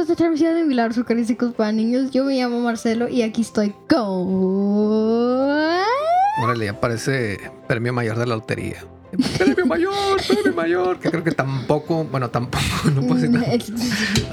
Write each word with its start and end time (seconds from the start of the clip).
a 0.00 0.02
esta 0.02 0.16
transmisión 0.16 0.54
de 0.54 0.64
Milagros 0.64 0.96
Eucarísticos 0.96 1.52
para 1.54 1.72
Niños. 1.72 2.10
Yo 2.10 2.24
me 2.24 2.34
llamo 2.36 2.60
Marcelo 2.60 3.08
y 3.08 3.22
aquí 3.22 3.42
estoy 3.42 3.74
con... 3.88 4.00
Órale, 6.42 6.64
ya 6.66 6.80
parece 6.80 7.38
premio 7.68 7.92
mayor 7.92 8.18
de 8.18 8.26
la 8.26 8.36
lotería. 8.36 8.76
Premio 9.38 9.66
mayor, 9.66 10.20
premio 10.26 10.54
mayor. 10.54 10.98
Que 11.00 11.10
creo 11.10 11.22
que 11.24 11.32
tampoco, 11.32 12.04
bueno, 12.04 12.30
tampoco, 12.30 12.64
no 12.94 13.02
puedo 13.02 13.20
decir. 13.20 13.74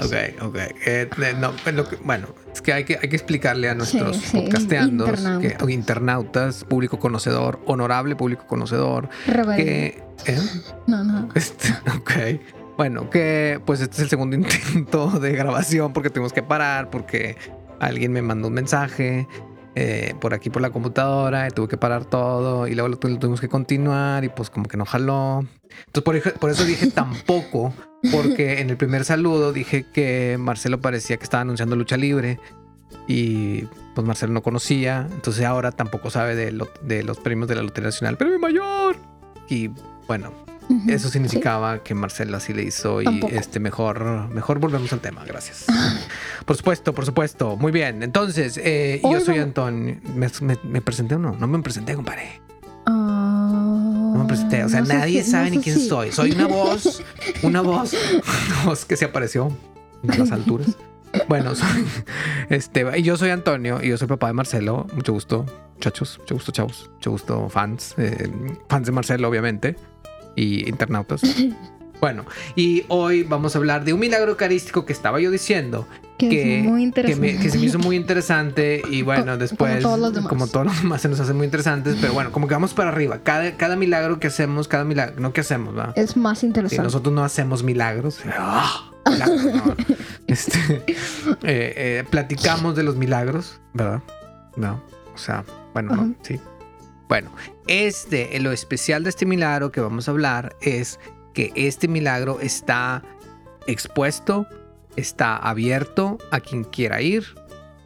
Ok, 0.02 0.42
ok. 0.46 0.56
Eh, 0.86 1.08
no, 1.38 1.52
pues 1.62 1.74
lo 1.74 1.88
que- 1.88 1.96
bueno, 1.96 2.28
es 2.52 2.62
que 2.62 2.72
hay 2.72 2.84
que, 2.84 2.96
hay 3.02 3.08
que 3.08 3.16
explicarle 3.16 3.68
a 3.68 3.74
nuestros 3.74 4.16
Sí, 4.16 4.22
sí, 4.30 4.36
podcasteandos, 4.40 5.08
internautas. 5.08 5.52
que, 5.58 5.64
o 5.64 5.68
internautas, 5.68 6.64
público 6.64 6.98
conocedor, 6.98 7.60
honorable 7.66 8.14
público 8.16 8.46
conocedor, 8.46 9.08
Rebelde. 9.26 9.64
que... 10.24 10.32
¿eh? 10.32 10.38
No, 10.86 11.02
no. 11.04 11.28
Este, 11.34 11.68
ok. 11.98 12.12
Bueno, 12.78 13.10
que 13.10 13.60
pues 13.66 13.80
este 13.80 13.96
es 13.96 14.00
el 14.04 14.08
segundo 14.08 14.34
intento 14.36 15.10
de 15.20 15.32
grabación 15.32 15.92
porque 15.92 16.08
tuvimos 16.10 16.32
que 16.32 16.42
parar 16.42 16.88
porque 16.88 17.36
alguien 17.80 18.12
me 18.12 18.22
mandó 18.22 18.48
un 18.48 18.54
mensaje 18.54 19.26
eh, 19.74 20.14
por 20.20 20.32
aquí 20.32 20.48
por 20.48 20.62
la 20.62 20.70
computadora 20.70 21.46
y 21.48 21.50
tuve 21.50 21.68
que 21.68 21.76
parar 21.76 22.04
todo 22.06 22.66
y 22.66 22.74
luego 22.74 22.88
lo, 22.88 22.98
lo 23.08 23.18
tuvimos 23.18 23.40
que 23.40 23.48
continuar 23.48 24.24
y 24.24 24.28
pues 24.30 24.48
como 24.48 24.66
que 24.66 24.76
no 24.76 24.84
jaló. 24.86 25.44
Entonces 25.86 26.02
por, 26.22 26.38
por 26.38 26.50
eso 26.50 26.64
dije 26.64 26.90
tampoco 26.94 27.74
porque 28.12 28.60
en 28.60 28.70
el 28.70 28.76
primer 28.76 29.04
saludo 29.04 29.52
dije 29.52 29.84
que 29.92 30.36
Marcelo 30.38 30.80
parecía 30.80 31.16
que 31.16 31.24
estaba 31.24 31.40
anunciando 31.42 31.74
lucha 31.76 31.96
libre 31.96 32.38
y 33.08 33.62
pues 33.96 34.06
Marcelo 34.06 34.32
no 34.32 34.42
conocía, 34.42 35.08
entonces 35.10 35.44
ahora 35.44 35.72
tampoco 35.72 36.10
sabe 36.10 36.36
de, 36.36 36.52
lo- 36.52 36.68
de 36.82 37.02
los 37.02 37.18
premios 37.18 37.48
de 37.48 37.56
la 37.56 37.62
Lotería 37.62 37.88
Nacional. 37.88 38.16
¡Premio 38.16 38.38
mayor! 38.38 38.96
Y 39.48 39.70
bueno, 40.06 40.32
Eso 40.86 41.08
significaba 41.08 41.82
que 41.82 41.94
Marcelo 41.94 42.36
así 42.36 42.52
le 42.52 42.62
hizo 42.62 43.00
y 43.00 43.04
Tampoco. 43.04 43.32
este 43.34 43.58
mejor, 43.60 44.28
mejor 44.28 44.58
volvemos 44.58 44.92
al 44.92 45.00
tema, 45.00 45.24
gracias. 45.24 45.64
por 46.44 46.56
supuesto, 46.56 46.92
por 46.94 47.06
supuesto. 47.06 47.56
Muy 47.56 47.72
bien. 47.72 48.02
Entonces, 48.02 48.58
eh, 48.62 49.00
yo 49.02 49.20
soy 49.20 49.38
Antonio. 49.38 49.96
¿Me, 50.14 50.28
me- 50.42 50.58
me 50.62 50.80
presenté 50.82 51.14
o 51.14 51.18
no? 51.18 51.32
No 51.32 51.46
me 51.46 51.58
presenté, 51.60 51.94
compadre. 51.94 52.40
Ah, 52.86 54.12
No 54.14 54.18
me 54.22 54.24
presenté. 54.26 54.64
O 54.64 54.68
sea, 54.68 54.80
no 54.80 54.88
nadie 54.88 55.22
si- 55.24 55.30
sabe 55.30 55.50
no 55.50 55.56
ni 55.56 55.62
quién 55.62 55.76
si- 55.78 55.88
soy. 55.88 56.12
Soy 56.12 56.32
una 56.32 56.46
voz, 56.46 57.02
una 57.42 57.60
voz, 57.62 57.92
una 58.50 58.64
voz 58.64 58.84
que 58.84 58.96
se 58.96 59.04
apareció 59.06 59.50
en 60.02 60.18
las 60.18 60.30
alturas. 60.32 60.68
Bueno, 61.28 61.54
soy, 61.54 61.86
este, 62.50 62.84
y 62.98 63.02
yo 63.02 63.16
soy 63.16 63.30
Antonio 63.30 63.80
y 63.82 63.88
yo 63.88 63.96
soy 63.96 64.06
papá 64.08 64.26
de 64.26 64.34
Marcelo. 64.34 64.86
Mucho 64.92 65.12
gusto, 65.14 65.46
muchachos. 65.74 66.18
Mucho 66.20 66.34
gusto, 66.34 66.52
chavos. 66.52 66.90
Mucho 66.94 67.10
gusto, 67.10 67.48
fans. 67.48 67.94
eh, 67.96 68.30
fans 68.68 68.86
de 68.86 68.92
Marcelo, 68.92 69.28
obviamente. 69.28 69.76
Y 70.38 70.68
internautas. 70.68 71.22
Bueno, 72.00 72.24
y 72.54 72.84
hoy 72.88 73.24
vamos 73.24 73.56
a 73.56 73.58
hablar 73.58 73.84
de 73.84 73.92
un 73.92 73.98
milagro 73.98 74.30
eucarístico 74.30 74.84
que 74.86 74.92
estaba 74.92 75.18
yo 75.20 75.32
diciendo 75.32 75.88
Que, 76.16 76.28
que, 76.28 76.58
es 76.60 76.64
muy 76.64 76.78
que, 76.78 76.84
interesante. 76.84 77.20
me- 77.34 77.40
que 77.42 77.50
se 77.50 77.58
me 77.58 77.64
hizo 77.66 77.80
muy 77.80 77.96
interesante 77.96 78.82
y 78.88 79.02
bueno, 79.02 79.32
Co- 79.32 79.36
después, 79.36 79.70
como 79.72 79.82
todos 79.82 79.98
los 79.98 80.14
demás. 80.14 80.28
como 80.28 80.46
todos 80.46 80.66
los 80.66 80.80
demás 80.82 81.02
se 81.02 81.08
nos 81.08 81.18
hacen 81.18 81.36
muy 81.36 81.44
interesantes, 81.46 81.96
pero 82.00 82.12
bueno, 82.12 82.30
como 82.30 82.46
que 82.46 82.54
vamos 82.54 82.72
para 82.72 82.90
arriba. 82.90 83.18
Cada, 83.24 83.56
cada 83.56 83.74
milagro 83.74 84.20
que 84.20 84.28
hacemos, 84.28 84.68
cada 84.68 84.84
milagro, 84.84 85.18
no 85.20 85.32
que 85.32 85.40
hacemos, 85.40 85.76
¿va? 85.76 85.92
Es 85.96 86.16
más 86.16 86.44
interesante. 86.44 86.84
nosotros 86.84 87.12
no 87.12 87.24
hacemos 87.24 87.64
milagros. 87.64 88.20
¡Ah! 88.38 88.90
Milagros, 89.10 89.44
no. 89.44 89.74
Este, 90.28 90.58
eh, 90.76 90.84
eh, 91.42 92.04
platicamos 92.08 92.76
de 92.76 92.84
los 92.84 92.94
milagros, 92.94 93.60
¿verdad? 93.74 94.02
No, 94.56 94.80
o 95.14 95.18
sea, 95.18 95.42
bueno, 95.72 95.96
no, 95.96 96.14
sí. 96.22 96.38
Bueno, 97.08 97.32
este, 97.66 98.36
eh, 98.36 98.40
lo 98.40 98.52
especial 98.52 99.02
de 99.02 99.10
este 99.10 99.24
milagro 99.24 99.72
que 99.72 99.80
vamos 99.80 100.08
a 100.08 100.10
hablar 100.10 100.54
es 100.60 101.00
que 101.32 101.52
este 101.54 101.88
milagro 101.88 102.38
está 102.40 103.02
expuesto, 103.66 104.46
está 104.96 105.36
abierto 105.36 106.18
a 106.30 106.40
quien 106.40 106.64
quiera 106.64 107.00
ir, 107.00 107.24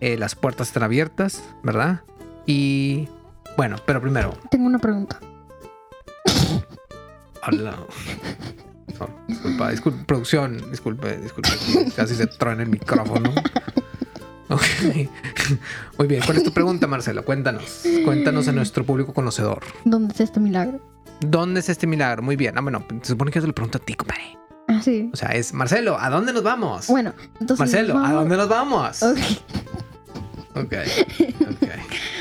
eh, 0.01 0.17
las 0.19 0.35
puertas 0.35 0.69
están 0.69 0.83
abiertas, 0.83 1.45
¿verdad? 1.63 2.03
Y 2.47 3.09
bueno, 3.57 3.77
pero 3.87 4.01
primero, 4.01 4.37
Tengo 4.51 4.67
una 4.67 4.81
pregunta. 4.81 5.21
Hola. 7.47 7.77
No, 8.99 9.09
disculpa, 9.29 9.71
disculpa, 9.71 10.05
producción, 10.07 10.71
disculpe, 10.71 11.17
disculpe. 11.19 11.51
Casi 11.95 12.15
se 12.17 12.27
truena 12.27 12.63
el 12.63 12.69
micrófono. 12.69 13.33
Muy 15.99 16.07
bien, 16.07 16.23
¿cuál 16.25 16.39
es 16.39 16.45
tu 16.45 16.53
pregunta, 16.53 16.87
Marcelo? 16.87 17.25
Cuéntanos. 17.25 17.83
Cuéntanos 18.05 18.49
a 18.49 18.53
nuestro 18.53 18.85
público 18.85 19.13
conocedor. 19.13 19.63
¿Dónde 19.85 20.13
está 20.13 20.25
este 20.25 20.41
milagro? 20.41 20.81
¿Dónde 21.21 21.61
es 21.61 21.69
este 21.69 21.87
milagro? 21.87 22.23
Muy 22.23 22.37
bien. 22.37 22.57
Ah, 22.59 22.61
bueno, 22.61 22.85
se 23.03 23.09
supone 23.09 23.31
que 23.31 23.39
yo 23.39 23.43
te 23.43 23.49
lo 23.49 23.55
pregunto 23.55 23.79
a 23.79 23.81
ti, 23.81 23.95
compadre. 23.95 24.39
Ah, 24.69 24.81
sí. 24.83 25.11
O 25.13 25.17
sea, 25.17 25.31
es 25.31 25.53
Marcelo, 25.53 25.99
¿a 25.99 26.09
dónde 26.11 26.33
nos 26.33 26.43
vamos? 26.43 26.87
Bueno, 26.87 27.13
entonces. 27.41 27.59
Marcelo, 27.59 27.99
¿a 27.99 28.13
dónde 28.13 28.37
nos 28.37 28.49
vamos? 28.49 29.03
Ok. 29.03 29.19
Ok. 30.55 30.75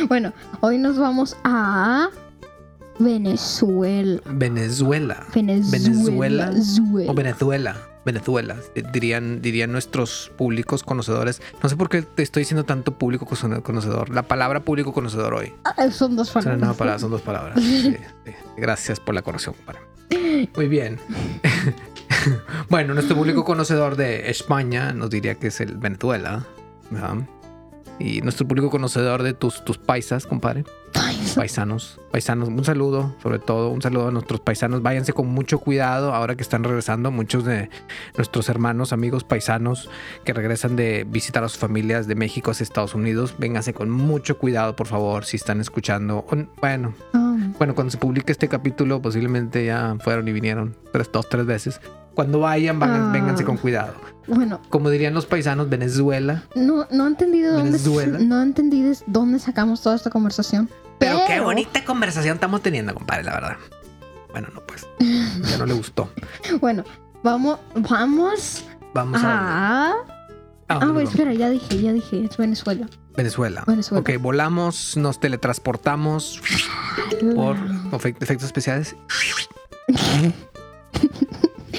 Bueno, 0.08 0.34
hoy 0.62 0.78
nos 0.78 0.98
vamos 0.98 1.36
a 1.44 2.10
Venezuela. 3.00 4.22
Venezuela. 4.26 5.26
Venezuela. 5.34 5.72
Venezuela. 5.72 6.52
Zuela. 6.62 7.12
O 7.12 7.16
Venezuela. 7.16 7.91
Venezuela, 8.06 8.58
eh, 8.76 8.84
dirían, 8.92 9.42
dirían 9.42 9.72
nuestros 9.72 10.32
públicos 10.38 10.84
conocedores. 10.84 11.42
No 11.62 11.70
sé 11.70 11.76
por 11.78 11.90
qué 11.90 12.02
te 12.02 12.24
estoy 12.24 12.42
diciendo 12.42 12.64
tanto 12.64 12.94
público 12.98 13.26
cono- 13.26 13.62
conocedor. 13.64 14.10
La 14.10 14.24
palabra 14.24 14.62
público 14.62 14.92
conocedor 14.94 15.34
hoy. 15.36 15.54
Ah, 15.64 15.90
Son 15.92 16.16
dos 16.16 16.30
Son, 16.30 16.44
palabras. 16.44 17.02
son 17.02 17.12
dos 17.12 17.22
palabras. 17.22 17.60
Sí, 17.62 17.96
sí. 18.26 18.32
Gracias 18.58 19.00
por 19.00 19.14
la 19.16 19.22
corrección, 19.22 19.56
compadre. 19.56 19.82
Muy 20.56 20.68
bien. 20.68 21.00
bueno, 22.70 22.94
nuestro 22.94 23.16
público 23.16 23.44
conocedor 23.44 23.96
de 23.96 24.30
España 24.30 24.94
nos 24.94 25.10
diría 25.10 25.36
que 25.36 25.48
es 25.48 25.62
el 25.62 25.78
Venezuela. 25.78 26.46
¿verdad? 26.90 27.16
Y 28.00 28.22
nuestro 28.22 28.48
público 28.48 28.70
conocedor 28.70 29.24
de 29.24 29.34
tus, 29.34 29.64
tus 29.64 29.78
paisas, 29.78 30.26
compadre. 30.26 30.66
Paisa. 30.94 31.21
Paisanos, 31.36 32.00
paisanos, 32.12 32.50
un 32.50 32.64
saludo, 32.66 33.16
sobre 33.24 33.40
todo 33.40 33.70
un 33.70 33.82
saludo 33.82 34.10
a 34.10 34.12
nuestros 34.12 34.40
paisanos. 34.42 34.82
Váyanse 34.82 35.14
con 35.14 35.28
mucho 35.28 35.60
cuidado 35.60 36.14
ahora 36.14 36.36
que 36.36 36.42
están 36.44 36.64
regresando 36.64 37.10
muchos 37.12 37.46
de 37.46 37.70
nuestros 38.18 38.50
hermanos, 38.50 38.92
amigos 38.94 39.24
paisanos 39.24 39.90
que 40.26 40.34
regresan 40.34 40.76
de 40.76 41.06
visitar 41.10 41.44
a 41.44 41.50
sus 41.50 41.58
familias 41.58 42.08
de 42.08 42.16
México 42.16 42.52
hacia 42.52 42.64
Estados 42.64 42.96
Unidos. 42.96 43.36
Vénganse 43.38 43.74
con 43.74 43.90
mucho 43.90 44.38
cuidado, 44.38 44.76
por 44.76 44.88
favor, 44.88 45.26
si 45.26 45.38
están 45.38 45.62
escuchando. 45.62 46.26
Bueno, 46.60 46.94
Ah, 47.14 47.36
bueno, 47.58 47.76
cuando 47.76 47.92
se 47.92 47.98
publique 47.98 48.32
este 48.32 48.48
capítulo, 48.48 49.02
posiblemente 49.02 49.66
ya 49.66 49.96
fueron 50.04 50.28
y 50.28 50.34
vinieron 50.34 50.76
tres, 50.92 51.10
dos, 51.12 51.30
tres 51.30 51.46
veces. 51.46 51.80
Cuando 52.14 52.40
vayan, 52.42 52.78
van- 52.78 52.92
Ah. 52.92 53.10
vénganse 53.14 53.46
con 53.46 53.58
cuidado. 53.58 53.94
bueno, 54.28 54.60
Como 54.70 54.90
dirían 54.90 55.14
los 55.14 55.26
paisanos, 55.26 55.70
Venezuela. 55.70 56.44
no, 56.56 56.86
no 56.92 57.08
de 57.42 57.48
dónde. 57.50 57.64
Venezuela. 57.72 58.20
No 58.22 58.42
entendí 58.42 58.82
de 58.82 58.98
dónde 59.08 59.40
sacamos 59.40 59.82
toda 59.82 59.96
esta 59.96 60.10
conversación. 60.10 60.70
Pero 61.02 61.20
qué 61.28 61.40
bonita 61.42 61.84
conversación 61.84 62.36
estamos 62.36 62.62
teniendo, 62.62 62.94
compadre, 62.94 63.24
la 63.24 63.34
verdad. 63.34 63.58
Bueno, 64.32 64.48
no, 64.54 64.62
pues, 64.62 64.88
ya 65.44 65.58
no 65.58 65.66
le 65.66 65.74
gustó. 65.74 66.10
Bueno, 66.62 66.84
vamos, 67.24 67.60
vamos 67.76 68.64
Vamos 68.94 69.22
a... 69.24 69.28
a. 69.28 69.90
Ah, 69.92 69.94
Ah, 70.68 70.76
¿dónde 70.80 70.94
pues 70.94 71.06
vamos? 71.06 71.20
espera, 71.20 71.34
ya 71.34 71.50
dije, 71.50 71.82
ya 71.82 71.92
dije, 71.92 72.24
es 72.24 72.38
Venezuela. 72.38 72.88
Venezuela. 73.18 73.66
Venezuela. 73.68 74.00
Ok, 74.00 74.12
volamos, 74.22 74.96
nos 74.96 75.20
teletransportamos 75.20 76.42
por 77.36 77.58
efe- 77.92 78.16
efectos 78.22 78.46
especiales. 78.46 78.96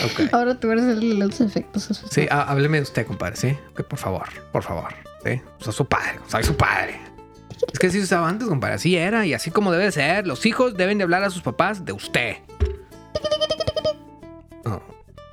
Ok. 0.04 0.32
Ahora 0.32 0.58
tú 0.58 0.70
eres 0.70 0.84
el 0.84 1.00
de 1.00 1.14
los 1.14 1.40
efectos 1.40 1.84
Sí, 1.84 1.92
especiales. 1.92 2.32
há- 2.32 2.42
hábleme 2.50 2.78
de 2.78 2.82
usted, 2.82 3.06
compadre, 3.06 3.36
¿sí? 3.36 3.56
Ok, 3.70 3.82
por 3.84 3.98
favor, 3.98 4.28
por 4.50 4.62
favor. 4.62 4.92
¿sí? 5.24 5.40
Soy 5.60 5.72
su 5.72 5.84
padre, 5.86 6.18
soy 6.28 6.42
su 6.42 6.56
padre. 6.56 7.00
Es 7.70 7.78
que 7.78 7.86
así 7.88 7.98
se 7.98 8.04
usaba 8.04 8.28
antes, 8.28 8.48
compadre. 8.48 8.74
Así 8.76 8.96
era 8.96 9.26
y 9.26 9.34
así 9.34 9.50
como 9.50 9.70
debe 9.72 9.84
de 9.84 9.92
ser. 9.92 10.26
Los 10.26 10.46
hijos 10.46 10.76
deben 10.76 10.98
de 10.98 11.04
hablar 11.04 11.22
a 11.24 11.30
sus 11.30 11.42
papás 11.42 11.84
de 11.84 11.92
usted. 11.92 12.36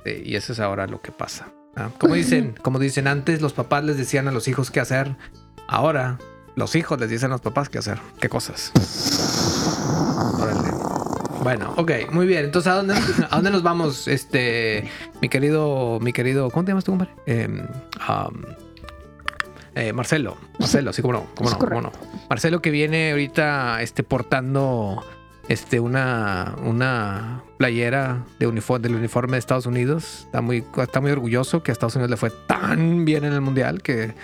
Sí, 0.04 0.22
y 0.24 0.36
eso 0.36 0.52
es 0.54 0.60
ahora 0.60 0.86
lo 0.86 1.02
que 1.02 1.12
pasa. 1.12 1.48
Ah, 1.76 1.90
Como 1.98 2.14
dicen, 2.14 2.54
como 2.62 2.78
dicen 2.78 3.06
antes, 3.06 3.42
los 3.42 3.52
papás 3.52 3.84
les 3.84 3.96
decían 3.98 4.28
a 4.28 4.32
los 4.32 4.48
hijos 4.48 4.70
qué 4.70 4.80
hacer. 4.80 5.14
Ahora, 5.68 6.18
los 6.56 6.74
hijos 6.74 6.98
les 6.98 7.10
dicen 7.10 7.30
a 7.30 7.34
los 7.34 7.40
papás 7.42 7.68
qué 7.68 7.78
hacer. 7.78 7.98
¿Qué 8.20 8.28
cosas? 8.28 8.72
Órale. 10.40 10.70
Bueno, 11.42 11.74
ok, 11.76 11.92
muy 12.12 12.26
bien. 12.26 12.46
Entonces, 12.46 12.72
¿a 12.72 12.76
dónde, 12.76 12.94
a 13.30 13.36
dónde 13.36 13.50
nos 13.50 13.62
vamos? 13.62 14.08
Este, 14.08 14.88
mi 15.20 15.28
querido, 15.28 15.98
mi 16.00 16.12
querido, 16.12 16.50
¿cómo 16.50 16.64
te 16.64 16.70
llamas 16.72 16.84
tú, 16.84 16.92
compadre? 16.92 17.14
Eh, 17.26 17.46
um, 17.46 18.42
eh, 19.80 19.92
Marcelo, 19.92 20.36
Marcelo, 20.58 20.92
sí, 20.92 21.02
cómo 21.02 21.14
no, 21.14 21.26
cómo 21.34 21.50
no, 21.50 21.58
cómo 21.58 21.80
no. 21.80 21.92
Marcelo 22.28 22.60
que 22.62 22.70
viene 22.70 23.10
ahorita, 23.12 23.82
este, 23.82 24.02
portando, 24.02 25.02
este, 25.48 25.80
una, 25.80 26.54
una 26.64 27.42
playera 27.58 28.24
de 28.38 28.46
uniforme, 28.46 28.86
del 28.88 28.96
uniforme 28.96 29.32
de 29.32 29.38
Estados 29.40 29.66
Unidos. 29.66 30.22
Está 30.26 30.40
muy, 30.40 30.64
está 30.76 31.00
muy 31.00 31.10
orgulloso 31.10 31.62
que 31.62 31.70
a 31.70 31.72
Estados 31.72 31.96
Unidos 31.96 32.10
le 32.10 32.16
fue 32.16 32.30
tan 32.46 33.04
bien 33.04 33.24
en 33.24 33.32
el 33.32 33.40
mundial 33.40 33.82
que 33.82 34.14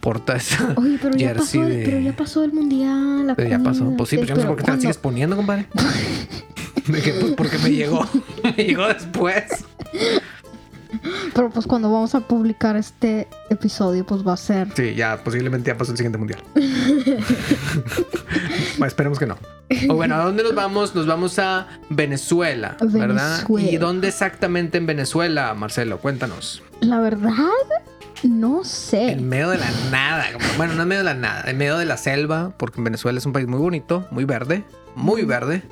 porta 0.00 0.36
esa. 0.36 0.74
Oye, 0.76 0.98
pero 1.00 1.16
ya, 1.16 1.28
Jersey 1.28 1.60
pasó, 1.60 1.70
de- 1.74 1.84
pero 1.84 1.98
ya 2.00 2.12
pasó 2.16 2.44
el 2.44 2.52
mundial. 2.52 3.26
la 3.26 3.34
Pero 3.34 3.48
ya 3.48 3.58
pasó. 3.58 3.92
Pues 3.96 4.10
sí, 4.10 4.16
pero 4.16 4.28
yo 4.28 4.34
no 4.36 4.40
sé 4.42 4.46
por 4.46 4.56
qué 4.56 4.64
te 4.64 4.70
la 4.72 4.80
sigues 4.80 4.98
poniendo, 4.98 5.36
compadre. 5.36 5.66
De 6.86 7.02
que, 7.02 7.12
pues 7.12 7.32
porque 7.32 7.58
me 7.58 7.70
llegó. 7.70 8.06
me 8.44 8.52
llegó 8.64 8.86
después. 8.88 9.44
Pero 11.38 11.50
pues 11.50 11.68
cuando 11.68 11.92
vamos 11.92 12.16
a 12.16 12.20
publicar 12.20 12.74
este 12.74 13.28
episodio, 13.48 14.04
pues 14.04 14.26
va 14.26 14.32
a 14.32 14.36
ser. 14.36 14.72
Sí, 14.74 14.96
ya 14.96 15.22
posiblemente 15.22 15.70
ya 15.70 15.78
pasó 15.78 15.92
el 15.92 15.96
siguiente 15.96 16.18
mundial. 16.18 16.42
bueno, 18.72 18.86
esperemos 18.86 19.20
que 19.20 19.26
no. 19.26 19.38
O 19.88 19.94
bueno, 19.94 20.16
¿a 20.16 20.24
dónde 20.24 20.42
nos 20.42 20.56
vamos? 20.56 20.96
Nos 20.96 21.06
vamos 21.06 21.38
a 21.38 21.68
Venezuela, 21.90 22.76
¿verdad? 22.80 23.36
Venezuela. 23.36 23.70
¿Y 23.70 23.76
dónde 23.76 24.08
exactamente 24.08 24.78
en 24.78 24.86
Venezuela, 24.86 25.54
Marcelo? 25.54 25.98
Cuéntanos. 25.98 26.60
La 26.80 26.98
verdad, 26.98 27.30
no 28.24 28.64
sé. 28.64 29.12
En 29.12 29.28
medio 29.28 29.50
de 29.50 29.58
la 29.58 29.70
nada. 29.92 30.26
Bueno, 30.56 30.74
no 30.74 30.82
en 30.82 30.88
medio 30.88 31.04
de 31.04 31.14
la 31.14 31.14
nada, 31.14 31.48
en 31.48 31.56
medio 31.56 31.78
de 31.78 31.84
la 31.84 31.98
selva, 31.98 32.52
porque 32.56 32.80
en 32.80 32.84
Venezuela 32.84 33.16
es 33.16 33.26
un 33.26 33.32
país 33.32 33.46
muy 33.46 33.60
bonito, 33.60 34.08
muy 34.10 34.24
verde, 34.24 34.64
muy 34.96 35.22
verde. 35.22 35.62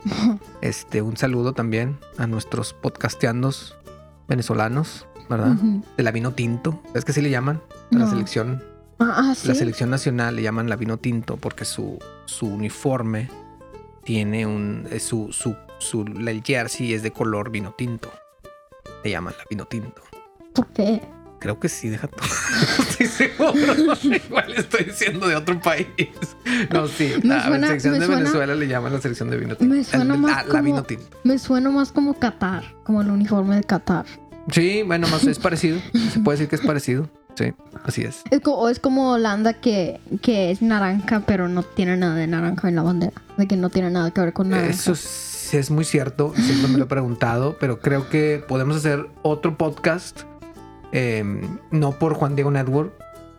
Este, 0.60 1.02
un 1.02 1.16
saludo 1.16 1.54
también 1.54 1.98
a 2.18 2.28
nuestros 2.28 2.72
podcasteandos 2.72 3.74
venezolanos, 4.28 5.06
¿verdad? 5.28 5.54
De 5.96 6.02
la 6.02 6.10
vino 6.12 6.32
tinto. 6.32 6.82
¿Es 6.94 7.04
que 7.04 7.12
sí 7.12 7.20
le 7.20 7.30
llaman? 7.30 7.60
A 7.92 7.98
la 7.98 8.08
selección 8.10 8.62
Ah, 8.98 9.12
ah, 9.30 9.34
sí. 9.34 9.46
La 9.48 9.54
selección 9.54 9.90
nacional 9.90 10.36
le 10.36 10.42
llaman 10.42 10.70
la 10.70 10.76
vino 10.76 10.96
tinto 10.96 11.36
porque 11.36 11.66
su, 11.66 11.98
su 12.24 12.46
uniforme 12.46 13.28
tiene 14.04 14.46
un. 14.46 14.88
su, 15.00 15.32
su, 15.32 15.54
su, 15.78 16.02
el 16.02 16.42
jersey 16.42 16.94
es 16.94 17.02
de 17.02 17.10
color 17.12 17.50
vino 17.50 17.74
tinto. 17.76 18.10
Le 19.04 19.10
llaman 19.10 19.34
la 19.36 19.44
vino 19.50 19.66
tinto. 19.66 20.02
¿Por 20.54 20.66
qué? 20.68 21.02
Creo 21.38 21.60
que 21.60 21.68
sí, 21.68 21.90
deja 21.90 22.08
todo. 22.08 22.26
Estoy 22.88 23.06
seguro. 23.06 23.52
Igual 24.02 24.54
estoy 24.56 24.84
diciendo 24.86 25.28
de 25.28 25.36
otro 25.36 25.60
país. 25.60 25.86
No, 26.72 26.88
sí. 26.88 27.12
La 27.22 27.44
suena- 27.46 27.66
selección 27.66 27.98
de 27.98 28.06
suena- 28.06 28.20
Venezuela 28.22 28.54
le 28.54 28.66
llaman 28.68 28.94
la 28.94 29.00
selección 29.02 29.28
de 29.28 29.36
vino 29.36 29.54
tinto. 29.56 29.74
Me 29.74 29.84
suena 29.84 30.16
más 30.16 30.30
la, 30.30 30.42
la 30.44 30.48
como- 30.48 30.62
vino 30.62 30.82
tinto. 30.84 31.04
Me 31.24 31.38
suena 31.38 31.68
más 31.68 31.92
como 31.92 32.14
Qatar, 32.18 32.64
como 32.84 33.02
el 33.02 33.10
uniforme 33.10 33.56
de 33.56 33.64
Qatar. 33.64 34.06
Sí, 34.50 34.82
bueno, 34.84 35.08
más 35.08 35.24
es 35.24 35.38
parecido. 35.38 35.78
Se 36.12 36.20
puede 36.20 36.38
decir 36.38 36.48
que 36.48 36.56
es 36.56 36.62
parecido. 36.62 37.08
Sí, 37.34 37.52
así 37.84 38.02
es. 38.02 38.22
Es 38.30 38.40
como, 38.40 38.56
o 38.58 38.68
es 38.70 38.80
como 38.80 39.12
Holanda 39.12 39.52
que, 39.54 40.00
que 40.22 40.50
es 40.50 40.62
naranja, 40.62 41.22
pero 41.26 41.48
no 41.48 41.62
tiene 41.62 41.96
nada 41.96 42.14
de 42.14 42.26
naranja 42.26 42.68
en 42.68 42.76
la 42.76 42.82
bandera. 42.82 43.12
De 43.36 43.46
que 43.46 43.56
no 43.56 43.68
tiene 43.68 43.90
nada 43.90 44.10
que 44.10 44.20
ver 44.22 44.32
con 44.32 44.48
naranja. 44.48 44.70
Eso 44.70 44.94
sí 44.94 45.56
es 45.58 45.70
muy 45.70 45.84
cierto, 45.84 46.32
siempre 46.34 46.68
me 46.68 46.78
lo 46.78 46.84
he 46.84 46.88
preguntado, 46.88 47.56
pero 47.60 47.78
creo 47.80 48.08
que 48.08 48.42
podemos 48.48 48.76
hacer 48.76 49.06
otro 49.22 49.56
podcast, 49.58 50.22
eh, 50.92 51.22
no 51.70 51.92
por 51.92 52.14
Juan 52.14 52.34
Diego 52.36 52.50
Network, 52.50 52.92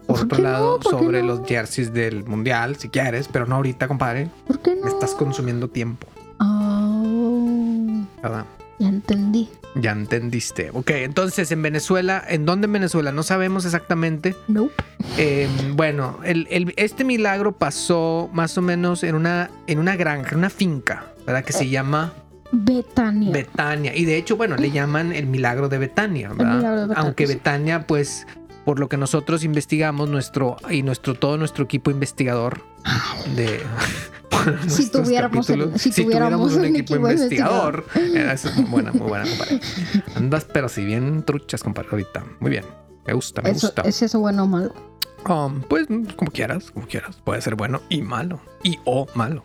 por 0.05 0.15
¿Por 0.15 0.25
otro 0.25 0.37
qué 0.37 0.43
no? 0.43 0.49
lado, 0.49 0.79
¿Por 0.79 0.91
sobre 0.91 1.21
no? 1.21 1.27
los 1.35 1.47
jerseys 1.47 1.91
del 1.91 2.23
mundial, 2.23 2.75
si 2.77 2.87
quieres, 2.89 3.27
pero 3.27 3.45
no 3.47 3.55
ahorita, 3.55 3.87
compadre. 3.89 4.29
¿Por 4.45 4.59
qué 4.59 4.75
no? 4.75 4.83
Me 4.85 4.89
estás 4.89 5.15
consumiendo 5.15 5.67
tiempo, 5.69 6.07
Oh, 6.39 8.05
¿verdad? 8.21 8.45
Ya 8.79 8.87
entendí. 8.89 9.49
Ya 9.75 9.91
entendiste. 9.91 10.71
Ok, 10.73 10.89
entonces 10.91 11.51
en 11.51 11.61
Venezuela, 11.61 12.23
¿en 12.27 12.45
dónde 12.45 12.65
en 12.65 12.73
Venezuela? 12.73 13.11
No 13.11 13.21
sabemos 13.23 13.65
exactamente. 13.65 14.35
Nope. 14.47 14.73
Eh, 15.17 15.47
bueno, 15.73 16.19
el- 16.23 16.47
el- 16.49 16.73
este 16.77 17.03
milagro 17.03 17.51
pasó 17.57 18.29
más 18.33 18.57
o 18.57 18.61
menos 18.61 19.03
en 19.03 19.15
una, 19.15 19.49
en 19.67 19.79
una 19.79 19.95
granja, 19.95 20.31
en 20.31 20.37
una 20.39 20.49
finca, 20.49 21.05
¿verdad? 21.25 21.43
Que 21.43 21.53
se 21.53 21.69
llama 21.69 22.13
Betania. 22.51 23.31
Betania. 23.31 23.95
Y 23.95 24.05
de 24.05 24.17
hecho, 24.17 24.37
bueno, 24.37 24.55
le 24.55 24.71
llaman 24.71 25.11
el 25.11 25.27
milagro 25.27 25.69
de 25.69 25.77
Betania, 25.77 26.29
¿verdad? 26.29 26.55
milagro 26.55 26.81
de 26.81 26.87
Betania, 26.87 27.03
Aunque. 27.03 27.25
Betania, 27.27 27.85
pues, 27.87 28.25
por 28.67 28.79
lo 28.79 28.89
que 28.89 28.97
nosotros 28.97 29.45
investigamos, 29.45 30.09
nuestro 30.09 30.57
y 30.69 30.83
nuestro 30.83 31.13
todo 31.15 31.37
nuestro 31.37 31.63
equipo 31.63 31.89
investigador 31.89 32.61
de 33.37 33.61
Si 34.67 34.91
tuviéramos 34.91 35.49
el- 35.49 35.79
si 35.79 35.89
tuviéramos 35.91 36.51
un 36.53 36.59
un 36.59 36.65
equipo 36.65 36.95
equipo 36.95 37.09
investigador. 37.09 37.85
Eh, 37.95 38.29
Eso 38.33 38.49
es 38.49 38.57
muy 38.57 38.65
buena, 38.69 38.91
muy 38.91 39.07
buena, 39.07 39.25
compadre. 39.25 39.61
Andas, 40.15 40.45
pero 40.51 40.67
si 40.67 40.83
bien 40.83 41.23
truchas, 41.23 41.63
compadre, 41.63 41.87
ahorita. 41.91 42.25
Muy 42.41 42.51
bien. 42.51 42.65
Me 43.05 43.13
gusta, 43.13 43.41
me 43.41 43.51
Eso, 43.51 43.67
gusta. 43.67 43.83
¿Es 43.83 44.01
eso 44.01 44.19
bueno 44.19 44.43
o 44.43 44.47
malo? 44.47 44.73
Um, 45.29 45.61
pues 45.61 45.87
como 46.17 46.29
quieras, 46.31 46.69
como 46.71 46.87
quieras. 46.87 47.15
Puede 47.23 47.41
ser 47.41 47.55
bueno 47.55 47.81
y 47.87 48.01
malo. 48.01 48.41
Y 48.63 48.79
o 48.83 49.07
malo. 49.15 49.43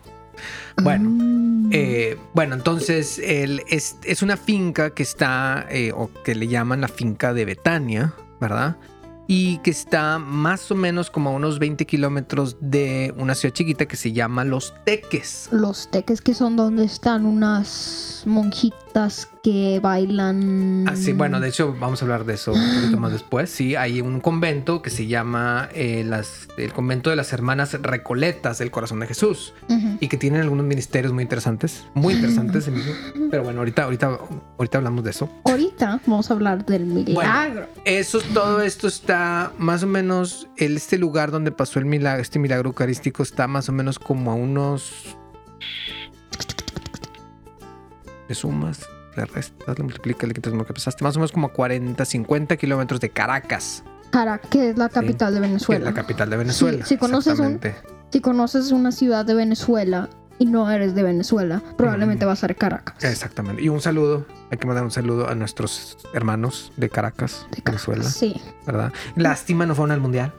Bueno, 0.83 1.09
Mm. 1.09 1.69
eh, 1.71 2.17
bueno, 2.33 2.55
entonces 2.55 3.19
el- 3.19 3.63
es, 3.69 3.95
es 4.03 4.21
una 4.21 4.35
finca 4.35 4.89
que 4.93 5.03
está, 5.03 5.65
eh, 5.69 5.93
o 5.95 6.09
que 6.25 6.35
le 6.35 6.47
llaman 6.49 6.81
la 6.81 6.89
finca 6.89 7.33
de 7.33 7.45
Betania, 7.45 8.13
¿verdad? 8.41 8.75
Y 9.27 9.59
que 9.59 9.71
está 9.71 10.19
más 10.19 10.69
o 10.71 10.75
menos 10.75 11.09
como 11.09 11.29
a 11.29 11.33
unos 11.33 11.59
20 11.59 11.85
kilómetros 11.85 12.57
de 12.59 13.13
una 13.17 13.35
ciudad 13.35 13.53
chiquita 13.53 13.85
que 13.85 13.95
se 13.95 14.11
llama 14.11 14.43
Los 14.43 14.73
Teques. 14.85 15.49
Los 15.51 15.89
teques 15.89 16.21
que 16.21 16.33
son 16.33 16.55
donde 16.55 16.83
están 16.83 17.25
unas 17.25 18.23
monjitas 18.25 18.82
que 19.43 19.79
bailan. 19.81 20.85
Ah, 20.87 20.95
sí, 20.95 21.13
bueno, 21.13 21.39
de 21.39 21.49
hecho 21.49 21.75
vamos 21.77 22.01
a 22.01 22.05
hablar 22.05 22.25
de 22.25 22.35
eso 22.35 22.53
un 22.53 22.75
poquito 22.75 22.97
más 22.97 23.11
después. 23.11 23.49
Sí, 23.49 23.75
hay 23.75 24.01
un 24.01 24.21
convento 24.21 24.81
que 24.81 24.89
se 24.89 25.07
llama 25.07 25.69
eh, 25.73 26.03
las, 26.05 26.47
el 26.57 26.71
convento 26.71 27.09
de 27.09 27.15
las 27.15 27.33
hermanas 27.33 27.73
Recoletas 27.73 28.59
del 28.59 28.71
Corazón 28.71 28.99
de 28.99 29.07
Jesús. 29.07 29.53
Y 29.99 30.07
que 30.07 30.17
tienen 30.17 30.41
algunos 30.41 30.65
ministerios 30.65 31.11
muy 31.11 31.23
interesantes, 31.23 31.85
muy 31.93 32.13
interesantes. 32.13 32.69
Pero 33.31 33.43
bueno, 33.43 33.59
ahorita, 33.59 33.83
ahorita, 33.83 34.19
ahorita 34.57 34.77
hablamos 34.77 35.03
de 35.03 35.09
eso. 35.09 35.29
Ahorita 35.43 35.99
vamos 36.05 36.29
a 36.29 36.33
hablar 36.33 36.65
del 36.65 36.85
milagro. 36.85 37.67
Eso, 37.85 38.21
todo 38.33 38.61
esto 38.61 38.87
está 38.87 39.51
más 39.57 39.83
o 39.83 39.87
menos, 39.87 40.47
el, 40.57 40.77
este 40.77 40.97
lugar 40.97 41.31
donde 41.31 41.51
pasó 41.51 41.79
el 41.79 41.85
milagro, 41.85 42.21
este 42.21 42.39
milagro 42.39 42.69
eucarístico 42.69 43.23
está 43.23 43.47
más 43.47 43.67
o 43.69 43.71
menos 43.71 43.99
como 43.99 44.31
a 44.31 44.35
unos... 44.35 45.17
Le 48.27 48.35
sumas, 48.35 48.87
le 49.15 49.25
restas, 49.25 49.77
le 49.77 49.83
multiplicas, 49.83 50.27
le 50.27 50.33
quitas 50.33 50.53
lo 50.53 50.65
que 50.65 50.73
pesaste, 50.73 51.03
más 51.03 51.15
o 51.15 51.19
menos 51.19 51.31
como 51.31 51.47
a 51.47 51.53
40, 51.53 52.03
50 52.05 52.57
kilómetros 52.57 52.99
de 52.99 53.09
Caracas, 53.09 53.83
Caracas, 54.11 54.49
que 54.51 54.69
es 54.69 54.77
la 54.77 54.89
capital 54.89 55.33
de 55.33 55.39
que 55.39 55.45
es 55.45 55.51
Venezuela. 55.51 55.85
la 55.85 55.93
capital 55.93 56.29
de 56.29 56.37
Venezuela. 56.37 56.85
si 56.85 56.97
conoces 56.97 57.39
un-. 57.39 57.59
Si 58.11 58.21
conoces 58.21 58.71
una 58.71 58.91
ciudad 58.91 59.25
de 59.25 59.33
Venezuela 59.33 60.07
y 60.37 60.45
no 60.45 60.69
eres 60.69 60.93
de 60.93 61.01
Venezuela, 61.01 61.61
probablemente 61.77 62.25
Mm. 62.25 62.27
va 62.27 62.33
a 62.33 62.35
ser 62.35 62.55
Caracas. 62.55 63.03
Exactamente. 63.03 63.63
Y 63.63 63.69
un 63.69 63.81
saludo, 63.81 64.25
hay 64.51 64.57
que 64.59 64.67
mandar 64.67 64.83
un 64.83 64.91
saludo 64.91 65.27
a 65.29 65.33
nuestros 65.35 65.97
hermanos 66.13 66.71
de 66.77 66.89
Caracas, 66.89 67.47
De 67.55 67.61
Caracas, 67.63 67.87
Venezuela. 67.87 68.03
Sí. 68.03 68.39
¿verdad? 68.67 68.93
Lástima 69.15 69.65
no 69.65 69.73
fueron 69.73 69.91
al 69.91 69.99
mundial. 69.99 70.31